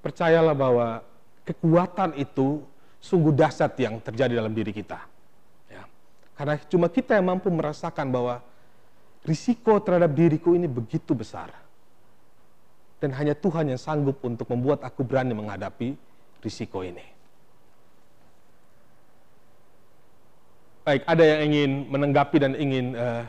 [0.02, 0.88] percayalah bahwa
[1.46, 2.62] kekuatan itu
[3.00, 5.00] sungguh dahsyat yang terjadi dalam diri kita.
[5.72, 5.88] Ya.
[6.36, 8.44] Karena cuma kita yang mampu merasakan bahwa
[9.24, 11.52] risiko terhadap diriku ini begitu besar.
[13.00, 15.96] Dan hanya Tuhan yang sanggup untuk membuat aku berani menghadapi
[16.44, 17.04] risiko ini.
[20.84, 23.24] Baik, ada yang ingin menanggapi dan ingin uh,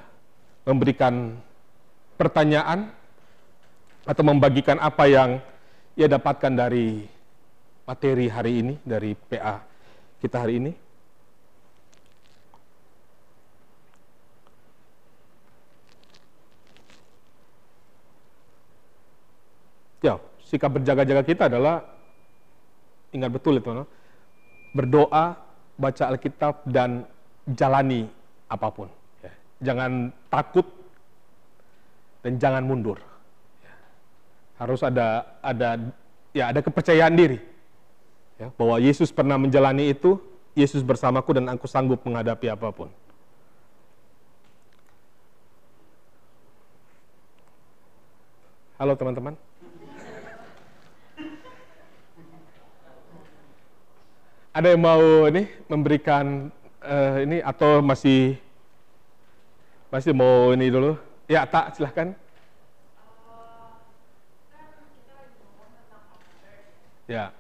[0.67, 1.39] memberikan
[2.19, 2.91] pertanyaan
[4.09, 5.31] atau membagikan apa yang
[5.95, 7.05] ia dapatkan dari
[7.85, 9.61] materi hari ini, dari PA
[10.19, 10.73] kita hari ini?
[20.01, 21.85] Ya, sikap berjaga-jaga kita adalah
[23.13, 23.85] ingat betul itu, no?
[24.71, 25.35] berdoa,
[25.77, 27.05] baca Alkitab dan
[27.45, 28.07] jalani
[28.47, 28.89] apa pun.
[29.21, 29.33] Ya.
[29.73, 30.65] Jangan takut
[32.25, 33.01] dan jangan mundur
[34.61, 35.81] harus ada ada
[36.37, 37.41] ya ada kepercayaan diri
[38.37, 40.21] ya, bahwa Yesus pernah menjalani itu
[40.53, 42.93] Yesus bersamaku dan aku sanggup menghadapi apa pun
[48.77, 49.33] halo teman-teman
[54.51, 56.51] ada yang mau ini memberikan
[56.83, 58.35] uh, ini atau masih
[59.91, 60.99] masih mau ini dulu
[61.31, 62.15] ya tak silahkan
[67.11, 67.35] Ya.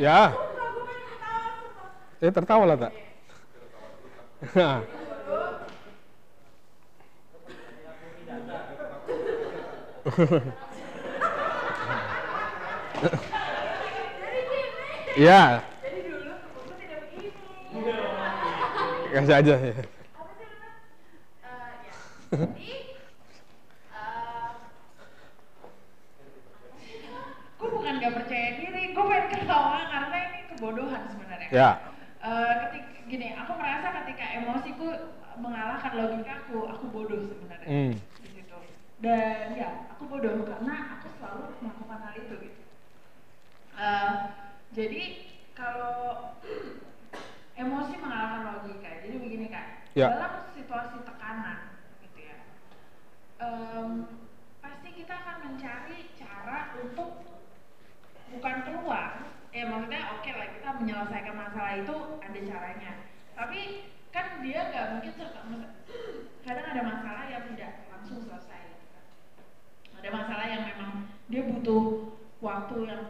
[0.00, 0.51] Ya.
[2.22, 2.94] Eh tertawa lah tak?
[15.18, 15.66] Iya.
[15.82, 17.34] Begini.
[19.10, 19.74] Kasih aja ya.
[20.14, 20.46] Apa sih
[21.42, 21.94] uh, ya.
[22.30, 22.70] Jadi
[27.58, 31.50] gue bukan gak percaya diri, gue pengen ketawa karena ini kebodohan sebenarnya.
[31.50, 31.70] Ya.
[32.22, 34.86] Uh, ketika gini, aku merasa ketika emosiku
[35.42, 37.66] mengalahkan logikaku, aku bodoh sebenarnya.
[37.66, 37.92] Hmm.
[37.98, 38.58] Di situ.
[39.02, 42.62] Dan ya, aku bodoh karena aku selalu melakukan hal itu gitu.
[43.74, 44.14] Uh,
[44.70, 45.02] jadi
[45.58, 46.38] kalau
[47.58, 50.06] emosi mengalahkan logika, jadi begini kak, ya.
[50.06, 51.74] dalam situasi tekanan,
[52.06, 52.38] gitu ya,
[53.42, 54.06] um,
[54.62, 57.20] pasti kita akan mencari cara untuk
[58.32, 62.92] bukan keluar, ya maksudnya oke okay lah kita menyelesaikan masalah itu ada caranya,
[63.36, 63.60] tapi
[64.08, 65.12] kan dia nggak mungkin
[66.40, 69.04] kadang ada masalah yang tidak langsung selesai, gitu kan.
[70.00, 73.04] ada masalah yang memang dia butuh waktu yang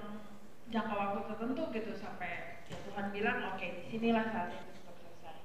[0.73, 5.37] jangka waktu tertentu gitu sampai ya Tuhan bilang oke okay, di sinilah saatnya untuk selesai.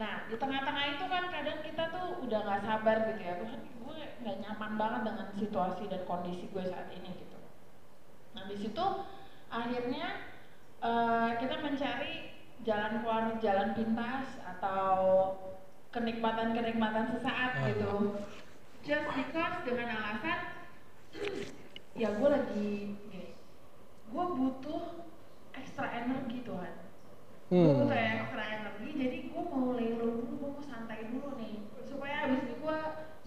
[0.00, 3.96] Nah di tengah-tengah itu kan kadang kita tuh udah nggak sabar gitu ya Tuhan gue
[4.24, 7.38] nggak nyaman banget dengan situasi dan kondisi gue saat ini gitu.
[8.36, 8.86] Nah di situ
[9.48, 10.06] akhirnya
[10.84, 14.92] uh, kita mencari jalan keluar jalan pintas atau
[15.96, 18.20] kenikmatan-kenikmatan sesaat gitu.
[18.84, 20.40] Just because dengan alasan
[21.96, 22.70] ya gue lagi
[24.10, 25.06] gue butuh
[25.54, 26.72] ekstra energi Tuhan
[27.50, 27.62] hmm.
[27.62, 32.26] gue butuh ekstra energi jadi gue mau lelo dulu gue mau santai dulu nih supaya
[32.26, 32.78] abis ini gue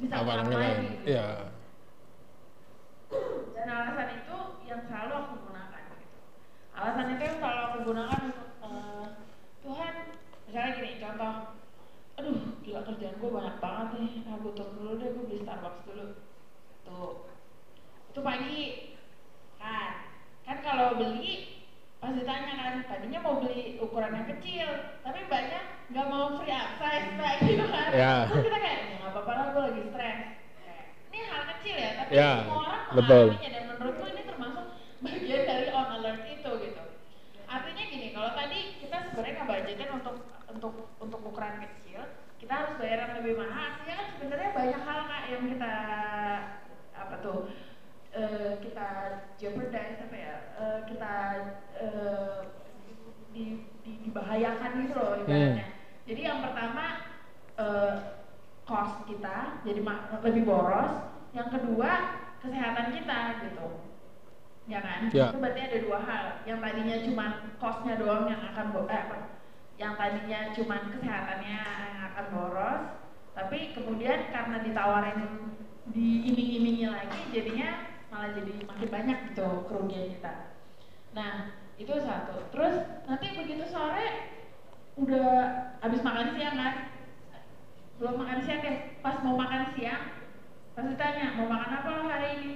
[0.03, 1.05] bisa gerak lagi gitu.
[1.07, 1.28] ya.
[3.55, 6.17] dan alasan itu yang selalu aku gunakan gitu
[6.76, 9.05] alasan itu yang selalu aku gunakan untuk uh,
[9.63, 9.93] Tuhan
[10.49, 11.34] misalnya gini contoh
[12.13, 16.06] aduh gila kerjaan gue banyak banget nih nah butuh dulu deh gue beli Starbucks dulu.
[16.84, 17.14] Tuh.
[18.12, 18.62] Itu pagi.
[19.56, 19.91] Kan.
[20.43, 21.64] Kan kalau beli
[22.04, 24.68] pas ditanya kan tadinya mau beli ukuran yang kecil
[25.08, 27.89] tapi banyak nggak mau free up size kayak gitu kan.
[27.95, 28.28] Yeah.
[28.28, 30.20] terus kita kayak ya nggak apa-apa lah gue lagi stres.
[31.08, 34.66] Ini hal kecil ya tapi yeah, semua orang mengalaminya dan menurutku ini termasuk
[34.99, 36.84] bagian dari on alert itu gitu.
[37.47, 40.16] Artinya gini kalau tadi kita sebenarnya nggak budgetin untuk
[40.51, 42.04] untuk untuk ukuran kecil
[42.43, 43.92] kita harus bayar yang lebih mahal kan
[44.24, 45.76] sebenarnya banyak hal kak yang kita
[46.95, 47.51] apa tuh
[48.15, 48.88] uh, kita
[49.36, 51.13] jeopardize apa ya uh, kita
[51.84, 52.39] uh,
[53.36, 55.67] membahayakan gitu loh ibaratnya.
[55.67, 55.76] Hmm.
[56.07, 56.86] Jadi yang pertama
[57.59, 58.24] uh,
[58.63, 59.84] cost kita jadi
[60.24, 63.67] lebih boros, yang kedua kesehatan kita gitu.
[64.63, 65.11] Ya kan?
[65.11, 65.28] Ya.
[65.36, 66.26] Itu berarti ada dua hal.
[66.47, 67.26] Yang tadinya cuma
[67.59, 69.17] costnya doang yang akan eh, apa?
[69.76, 72.84] Yang tadinya cuma kesehatannya yang akan boros,
[73.34, 75.49] tapi kemudian karena ditawarin
[75.89, 80.53] diiming-imingi lagi jadinya malah jadi makin banyak gitu kerugian kita.
[81.17, 82.45] Nah itu satu.
[82.53, 82.75] Terus
[83.09, 84.38] nanti begitu sore
[85.01, 85.29] udah
[85.81, 86.75] habis makan siang kan?
[87.97, 88.77] Belum makan siang deh.
[89.01, 90.13] Pas mau makan siang
[90.73, 92.53] pasti tanya mau makan apa hari ini?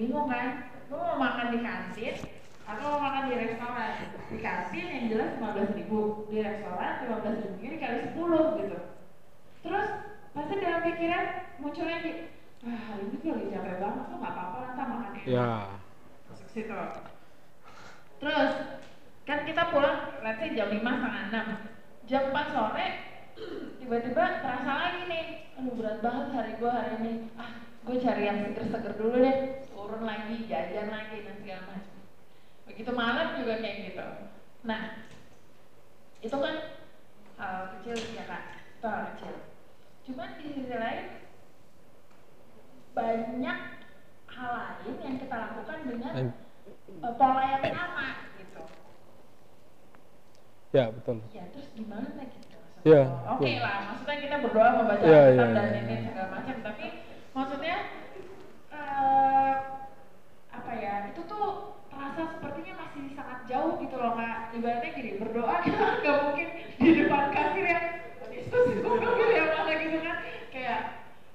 [0.00, 0.72] Bingung kan?
[0.88, 2.16] Lo mau makan di kantin
[2.64, 3.94] atau mau makan di restoran?
[4.32, 8.95] Di kantin yang jelas 15 ribu di restoran 15 ribu ini kali 10 gitu
[9.66, 9.88] terus
[10.30, 11.26] pasti dalam pikiran
[11.58, 12.12] munculnya di
[12.66, 15.50] ah hari ini gue lagi capek banget kok nggak apa-apa nanti makan ya ya.
[16.30, 16.80] Masuk situ.
[18.22, 18.52] Terus
[19.26, 21.46] kan kita pulang let's say jam lima setengah enam.
[22.06, 22.86] Jam empat sore
[23.82, 25.26] tiba-tiba terasa lagi nih.
[25.58, 27.12] Aduh berat banget hari gue hari ini.
[27.34, 27.50] Ah
[27.86, 29.38] gue cari yang seger-seger dulu deh.
[29.70, 31.96] Turun lagi jajan lagi dan segala macam.
[32.66, 34.06] Begitu malam juga kayak gitu.
[34.66, 34.80] Nah
[36.22, 36.56] itu kan
[37.38, 38.42] hal kecil ya kak.
[38.78, 39.55] Itu hal kecil
[40.06, 41.06] cuman di sisi lain
[42.94, 43.58] banyak
[44.30, 46.14] hal lain yang kita lakukan dengan
[47.02, 48.06] uh, pola yang sama
[48.38, 48.62] gitu.
[50.70, 51.18] Ya betul.
[51.34, 53.02] Ya terus gimana gitu ya,
[53.34, 55.80] oke okay lah maksudnya kita berdoa membaca ya, ya, dan ya.
[55.82, 56.86] ini segala macam tapi
[57.34, 57.76] maksudnya
[58.70, 59.54] uh,
[60.54, 64.54] apa ya itu tuh rasa sepertinya masih sangat jauh gitu loh kak.
[64.54, 66.48] Ibaratnya gini berdoa kita nggak mungkin
[66.78, 67.80] di depan kasir ya
[68.36, 70.16] Yesus gue ya mana gitu kan
[70.52, 70.80] kayak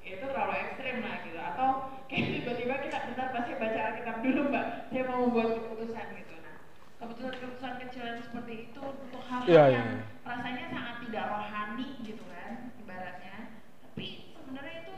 [0.06, 1.70] ya itu terlalu ekstrim lah gitu atau
[2.06, 6.56] kayak tiba-tiba kita bentar pasti baca Alkitab dulu mbak saya mau membuat keputusan gitu nah
[7.02, 10.30] keputusan-keputusan kecil yang seperti itu untuk hal-hal yeah, yang yeah.
[10.30, 13.36] rasanya sangat tidak rohani gitu kan ibaratnya.
[13.82, 14.06] Tapi
[14.38, 14.97] sebenarnya itu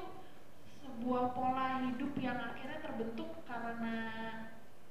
[0.83, 3.95] sebuah pola hidup yang akhirnya terbentuk karena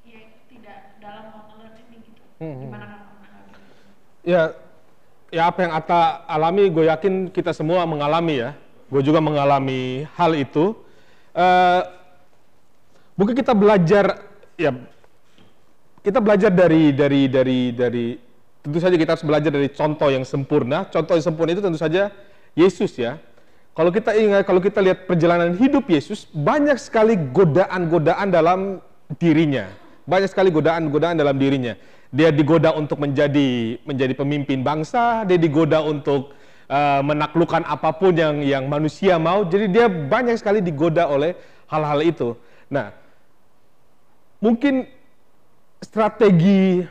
[0.08, 2.24] ya tidak dalam monolog ini gitu.
[2.40, 2.58] Hmm.
[2.58, 3.02] gimana kan
[4.22, 4.54] ya
[5.33, 8.53] ya apa yang Ata alami, gue yakin kita semua mengalami ya.
[8.93, 10.76] Gue juga mengalami hal itu.
[11.33, 11.80] Uh,
[13.16, 14.20] mungkin kita belajar
[14.61, 14.76] ya
[16.05, 18.07] kita belajar dari dari dari dari
[18.61, 20.85] tentu saja kita harus belajar dari contoh yang sempurna.
[20.93, 22.12] Contoh yang sempurna itu tentu saja
[22.53, 23.16] Yesus ya.
[23.72, 28.85] Kalau kita ingat, kalau kita lihat perjalanan hidup Yesus, banyak sekali godaan-godaan dalam
[29.16, 29.72] dirinya.
[30.05, 31.72] Banyak sekali godaan-godaan dalam dirinya
[32.12, 36.36] dia digoda untuk menjadi menjadi pemimpin bangsa, dia digoda untuk
[36.68, 39.48] uh, menaklukkan apa pun yang yang manusia mau.
[39.48, 41.32] Jadi dia banyak sekali digoda oleh
[41.72, 42.36] hal-hal itu.
[42.68, 42.92] Nah,
[44.44, 44.84] mungkin
[45.80, 46.84] strategi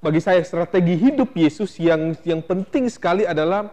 [0.00, 3.68] bagi saya strategi hidup Yesus yang yang penting sekali adalah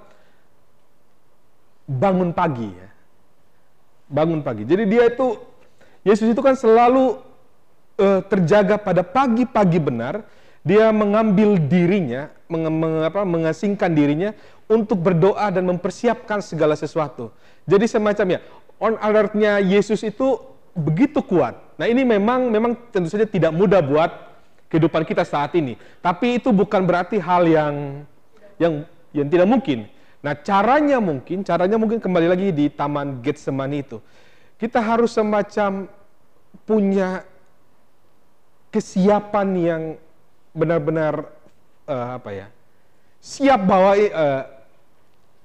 [1.87, 2.89] bangun pagi ya.
[4.11, 4.67] Bangun pagi.
[4.67, 5.39] Jadi dia itu
[6.03, 7.17] Yesus itu kan selalu
[7.97, 10.21] uh, terjaga pada pagi-pagi benar
[10.65, 14.33] dia mengambil dirinya, meng, meng, apa, mengasingkan dirinya
[14.65, 17.29] untuk berdoa dan mempersiapkan segala sesuatu.
[17.69, 18.41] Jadi semacamnya
[18.81, 20.41] on alertnya Yesus itu
[20.73, 21.53] begitu kuat.
[21.77, 24.09] Nah ini memang memang tentu saja tidak mudah buat
[24.73, 25.77] kehidupan kita saat ini.
[26.01, 27.75] Tapi itu bukan berarti hal yang
[28.57, 28.73] yang
[29.13, 29.85] yang tidak mungkin.
[30.25, 34.01] Nah caranya mungkin, caranya mungkin kembali lagi di Taman Getsemani itu.
[34.57, 35.85] Kita harus semacam
[36.65, 37.21] punya
[38.73, 39.81] kesiapan yang
[40.55, 41.27] benar-benar
[41.85, 42.47] uh, apa ya
[43.19, 44.43] siap bahwa uh,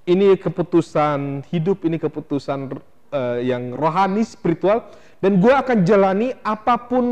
[0.06, 2.72] ini keputusan hidup ini keputusan
[3.12, 4.86] uh, yang rohani spiritual
[5.20, 7.04] dan gue akan jalani apa pun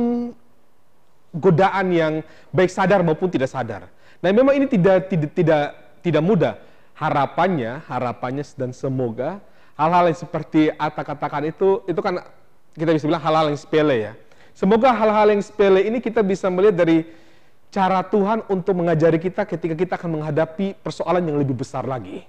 [1.37, 2.13] godaan yang
[2.51, 3.93] baik sadar maupun tidak sadar.
[4.25, 5.65] Nah memang ini tidak tidak tidak
[6.01, 6.55] tidak mudah.
[6.97, 9.39] Harapannya harapannya dan semoga
[9.79, 12.25] hal-hal yang seperti Ata katakan itu itu kan
[12.75, 14.13] kita bisa bilang hal-hal yang sepele ya.
[14.57, 17.07] Semoga hal-hal yang sepele ini kita bisa melihat dari
[17.69, 22.25] cara Tuhan untuk mengajari kita ketika kita akan menghadapi persoalan yang lebih besar lagi.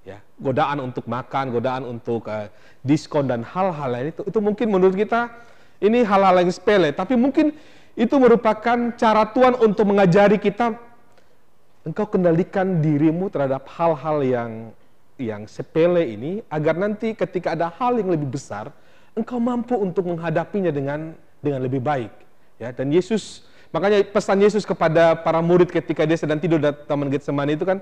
[0.00, 2.48] Ya, godaan untuk makan, godaan untuk uh,
[2.80, 5.28] diskon dan hal-hal lain itu itu mungkin menurut kita
[5.78, 7.52] ini hal-hal yang sepele, tapi mungkin
[7.94, 10.72] itu merupakan cara Tuhan untuk mengajari kita
[11.84, 14.50] engkau kendalikan dirimu terhadap hal-hal yang
[15.20, 18.72] yang sepele ini agar nanti ketika ada hal yang lebih besar
[19.12, 21.12] engkau mampu untuk menghadapinya dengan
[21.44, 22.12] dengan lebih baik
[22.56, 27.06] ya dan Yesus Makanya pesan Yesus kepada para murid ketika dia sedang tidur di Taman
[27.06, 27.78] Getsemani itu kan,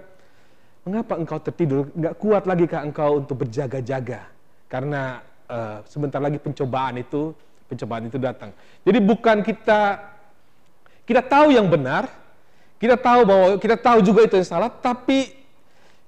[0.85, 1.89] mengapa engkau tertidur?
[1.97, 4.29] Enggak kuat lagi kah engkau untuk berjaga-jaga?
[4.69, 7.33] Karena uh, sebentar lagi pencobaan itu,
[7.73, 8.53] pencobaan itu datang.
[8.85, 10.13] Jadi bukan kita
[11.09, 12.05] kita tahu yang benar,
[12.79, 15.35] Kita tahu bahwa kita tahu juga itu yang salah, tapi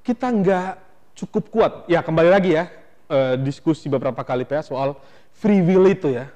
[0.06, 0.72] kita nggak
[1.18, 1.72] cukup kuat.
[1.90, 2.70] Ya kembali lagi ya
[3.10, 4.94] uh, diskusi beberapa kali ya soal
[5.34, 6.30] free will itu ya.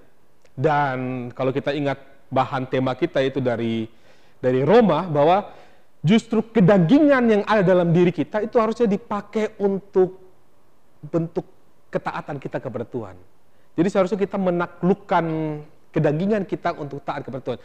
[0.58, 2.02] Dan kalau kita ingat
[2.34, 3.86] bahan tema kita itu dari
[4.42, 5.54] dari Roma bahwa
[6.04, 10.20] justru kedagingan yang ada dalam diri kita itu harusnya dipakai untuk
[11.06, 11.46] bentuk
[11.88, 13.16] ketaatan kita kepada Tuhan.
[13.74, 15.24] Jadi seharusnya kita menaklukkan
[15.94, 17.60] kedagingan kita untuk taat kepada Tuhan.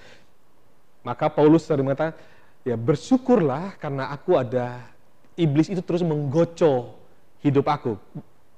[1.02, 2.14] Maka Paulus sering mengatakan,
[2.62, 4.86] ya bersyukurlah karena aku ada
[5.34, 6.96] iblis itu terus menggoco
[7.42, 7.98] hidup aku.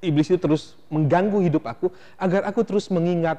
[0.01, 3.37] Iblis itu terus mengganggu hidup aku agar aku terus mengingat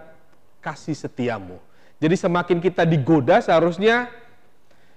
[0.62, 1.58] kasih setiamu.
[2.02, 4.10] Jadi semakin kita digoda seharusnya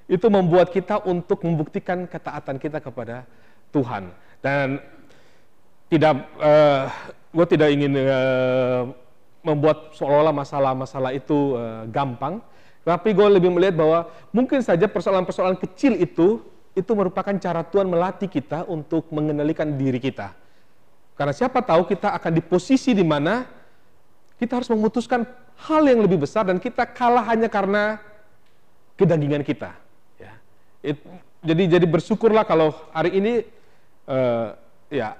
[0.10, 3.30] itu membuat kita untuk membuktikan ketaatan kita kepada
[3.70, 4.10] Tuhan.
[4.42, 4.82] Dan
[5.86, 6.90] tidak uh,
[7.30, 8.90] gue tidak ingin uh,
[9.46, 12.42] membuat seolah-olah masalah-masalah itu uh, gampang,
[12.82, 16.42] tapi gue lebih melihat bahwa mungkin saja persoalan-persoalan kecil itu
[16.74, 20.34] itu merupakan cara Tuhan melatih kita untuk mengendalikan diri kita.
[21.14, 23.48] Karena siapa tahu kita akan di posisi di mana
[24.36, 25.24] kita harus memutuskan
[25.68, 28.00] hal yang lebih besar dan kita kalah hanya karena
[29.00, 29.72] kedagingan kita.
[30.20, 30.34] Ya.
[30.84, 31.00] It,
[31.46, 33.34] jadi jadi bersyukurlah kalau hari ini
[34.10, 34.58] uh,
[34.92, 35.16] ya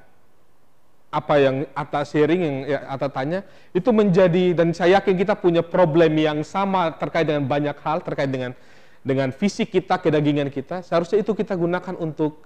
[1.16, 3.40] apa yang atas sharing yang ya, atas tanya
[3.72, 8.28] itu menjadi dan saya yakin kita punya problem yang sama terkait dengan banyak hal terkait
[8.28, 8.52] dengan
[9.00, 12.44] dengan fisik kita kedagingan kita seharusnya itu kita gunakan untuk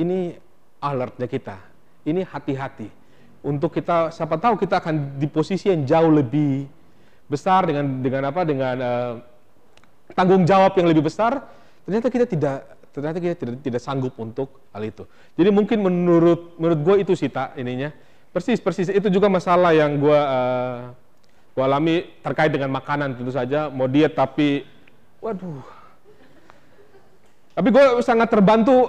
[0.00, 0.32] ini
[0.80, 1.60] alertnya kita
[2.08, 3.01] ini hati-hati
[3.42, 6.66] untuk kita siapa tahu kita akan di posisi yang jauh lebih
[7.26, 9.12] besar dengan dengan apa dengan uh,
[10.14, 11.42] tanggung jawab yang lebih besar
[11.82, 12.56] ternyata kita tidak
[12.92, 15.08] ternyata kita tidak, tidak sanggup untuk hal itu.
[15.34, 17.90] Jadi mungkin menurut menurut gue itu sih tak ininya.
[18.32, 20.92] Persis persis itu juga masalah yang gue uh,
[21.52, 23.72] gue alami terkait dengan makanan tentu saja.
[23.72, 24.64] Mau diet tapi,
[25.24, 25.64] waduh.
[27.52, 28.88] Tapi gue sangat terbantu.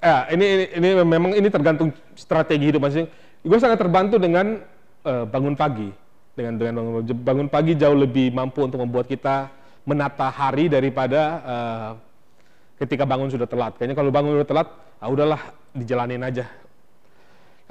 [0.00, 3.08] Eh, ini, ini ini memang ini tergantung strategi hidup masing.
[3.48, 4.60] Gue sangat terbantu dengan
[5.08, 5.88] uh, bangun pagi.
[6.36, 9.48] Dengan dengan bangun pagi jauh lebih mampu untuk membuat kita
[9.88, 11.90] menata hari daripada uh,
[12.76, 13.72] ketika bangun sudah telat.
[13.80, 14.68] Kayaknya kalau bangun sudah telat,
[15.00, 15.40] ah udahlah
[15.72, 16.44] dijalanin aja.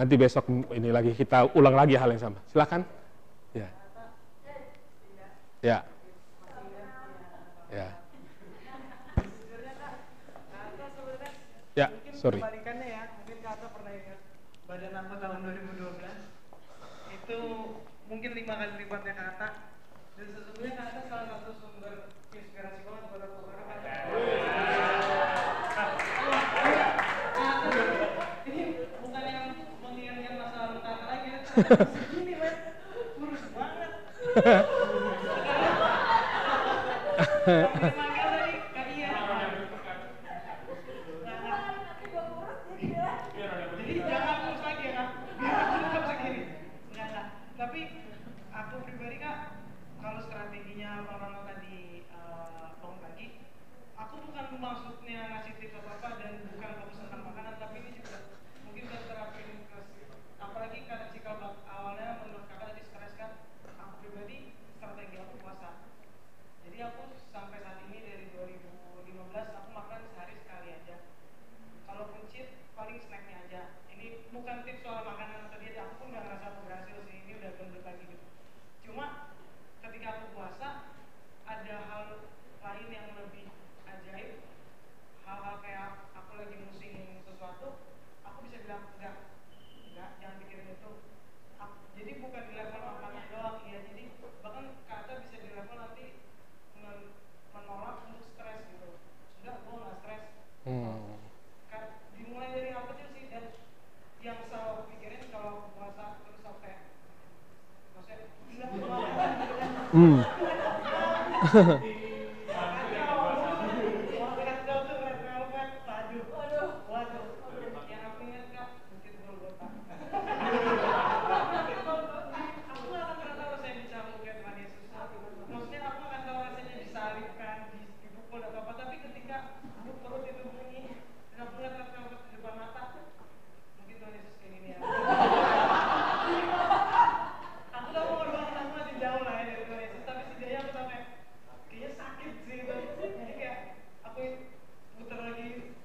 [0.02, 2.42] Nanti besok ini lagi kita ulang lagi hal yang sama.
[2.50, 2.82] Silakan.
[3.54, 3.70] Ya.
[5.62, 5.78] Ya.
[7.70, 7.88] Ya.
[11.78, 12.42] Ya, sorry.
[12.42, 14.20] Kebalikannya ya, mungkin Kata pernah ingat
[14.66, 15.40] Badan Aku tahun
[15.78, 15.94] 2012
[17.14, 17.40] itu
[18.10, 19.48] mungkin lima kali lipatnya Kata.
[20.16, 23.91] Dan sesungguhnya Kata salah satu sumber inspirasi banget buat aku karena Kata
[31.91, 32.56] Segini men,
[33.20, 33.91] kurus banget.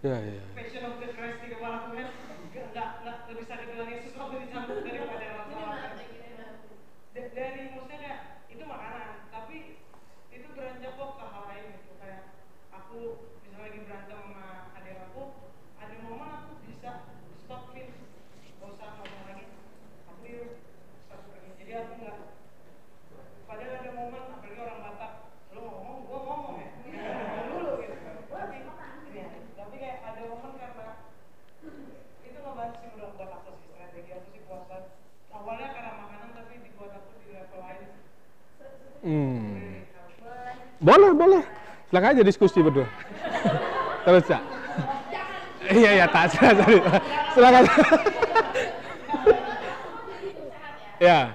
[0.03, 0.42] yeah, yeah.
[41.93, 42.01] Boleh.
[42.01, 42.89] Silakan aja diskusi berdua.
[44.09, 44.43] Terus, Cak.
[45.69, 46.33] Iya, iya, tak.
[47.37, 47.65] Silakan.
[51.03, 51.35] Ya.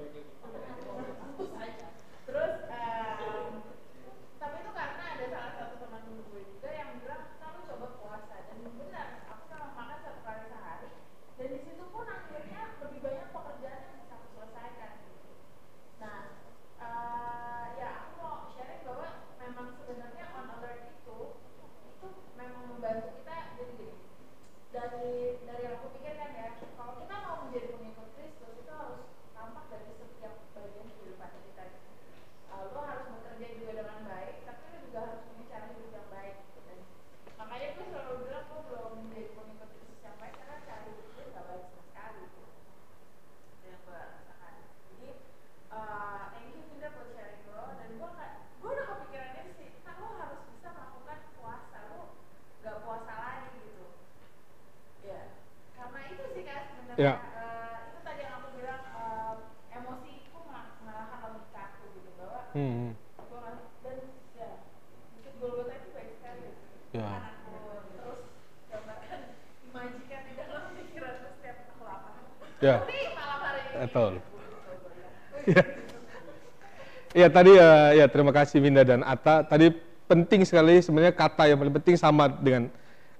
[77.31, 79.47] tadi eh, ya terima kasih Winda dan Atta.
[79.47, 79.71] Tadi
[80.05, 82.67] penting sekali sebenarnya kata yang paling penting sama dengan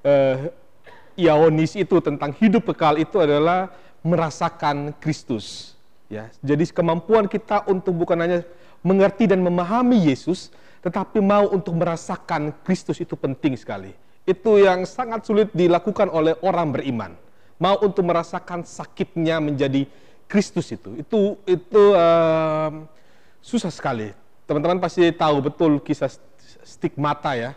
[0.04, 0.52] eh,
[1.16, 3.72] Ionis itu tentang hidup kekal itu adalah
[4.04, 5.78] merasakan Kristus.
[6.12, 8.44] Ya, jadi kemampuan kita untuk bukan hanya
[8.84, 10.52] mengerti dan memahami Yesus,
[10.84, 13.96] tetapi mau untuk merasakan Kristus itu penting sekali.
[14.28, 17.12] Itu yang sangat sulit dilakukan oleh orang beriman.
[17.62, 19.88] Mau untuk merasakan sakitnya menjadi
[20.28, 21.00] Kristus itu.
[21.00, 22.90] Itu itu em,
[23.42, 24.14] susah sekali.
[24.46, 26.14] Teman-teman pasti tahu betul kisah
[26.64, 27.52] stigmata ya.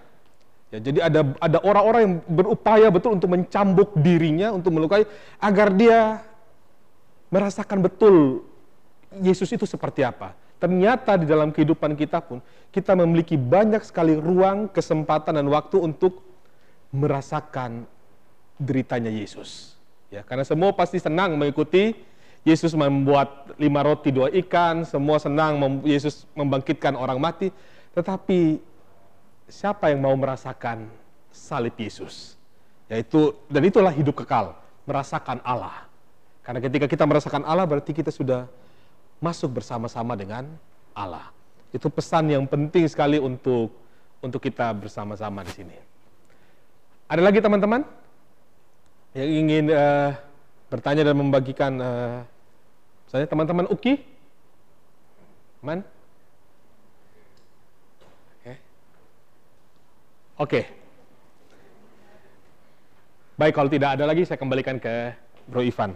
[0.74, 5.06] Ya, jadi ada ada orang-orang yang berupaya betul untuk mencambuk dirinya untuk melukai
[5.38, 6.18] agar dia
[7.30, 8.42] merasakan betul
[9.22, 10.34] Yesus itu seperti apa.
[10.58, 12.42] Ternyata di dalam kehidupan kita pun
[12.74, 16.24] kita memiliki banyak sekali ruang, kesempatan dan waktu untuk
[16.90, 17.86] merasakan
[18.58, 19.78] deritanya Yesus.
[20.10, 21.94] Ya, karena semua pasti senang mengikuti
[22.44, 27.48] Yesus membuat lima roti dua ikan, semua senang mem- Yesus membangkitkan orang mati,
[27.96, 28.60] tetapi
[29.48, 30.84] siapa yang mau merasakan
[31.32, 32.36] salib Yesus?
[32.92, 34.52] Yaitu dan itulah hidup kekal,
[34.84, 35.88] merasakan Allah.
[36.44, 38.44] Karena ketika kita merasakan Allah berarti kita sudah
[39.24, 40.44] masuk bersama-sama dengan
[40.92, 41.32] Allah.
[41.72, 43.72] Itu pesan yang penting sekali untuk
[44.20, 45.76] untuk kita bersama-sama di sini.
[47.08, 47.88] Ada lagi teman-teman
[49.16, 50.12] yang ingin eh,
[50.68, 52.18] bertanya dan membagikan eh,
[53.14, 53.94] misalnya teman-teman Uki?
[55.62, 55.86] Man?
[58.42, 58.54] Oke.
[60.42, 60.60] Oke.
[63.38, 65.14] Baik, kalau tidak ada lagi saya kembalikan ke
[65.46, 65.94] Bro Ivan.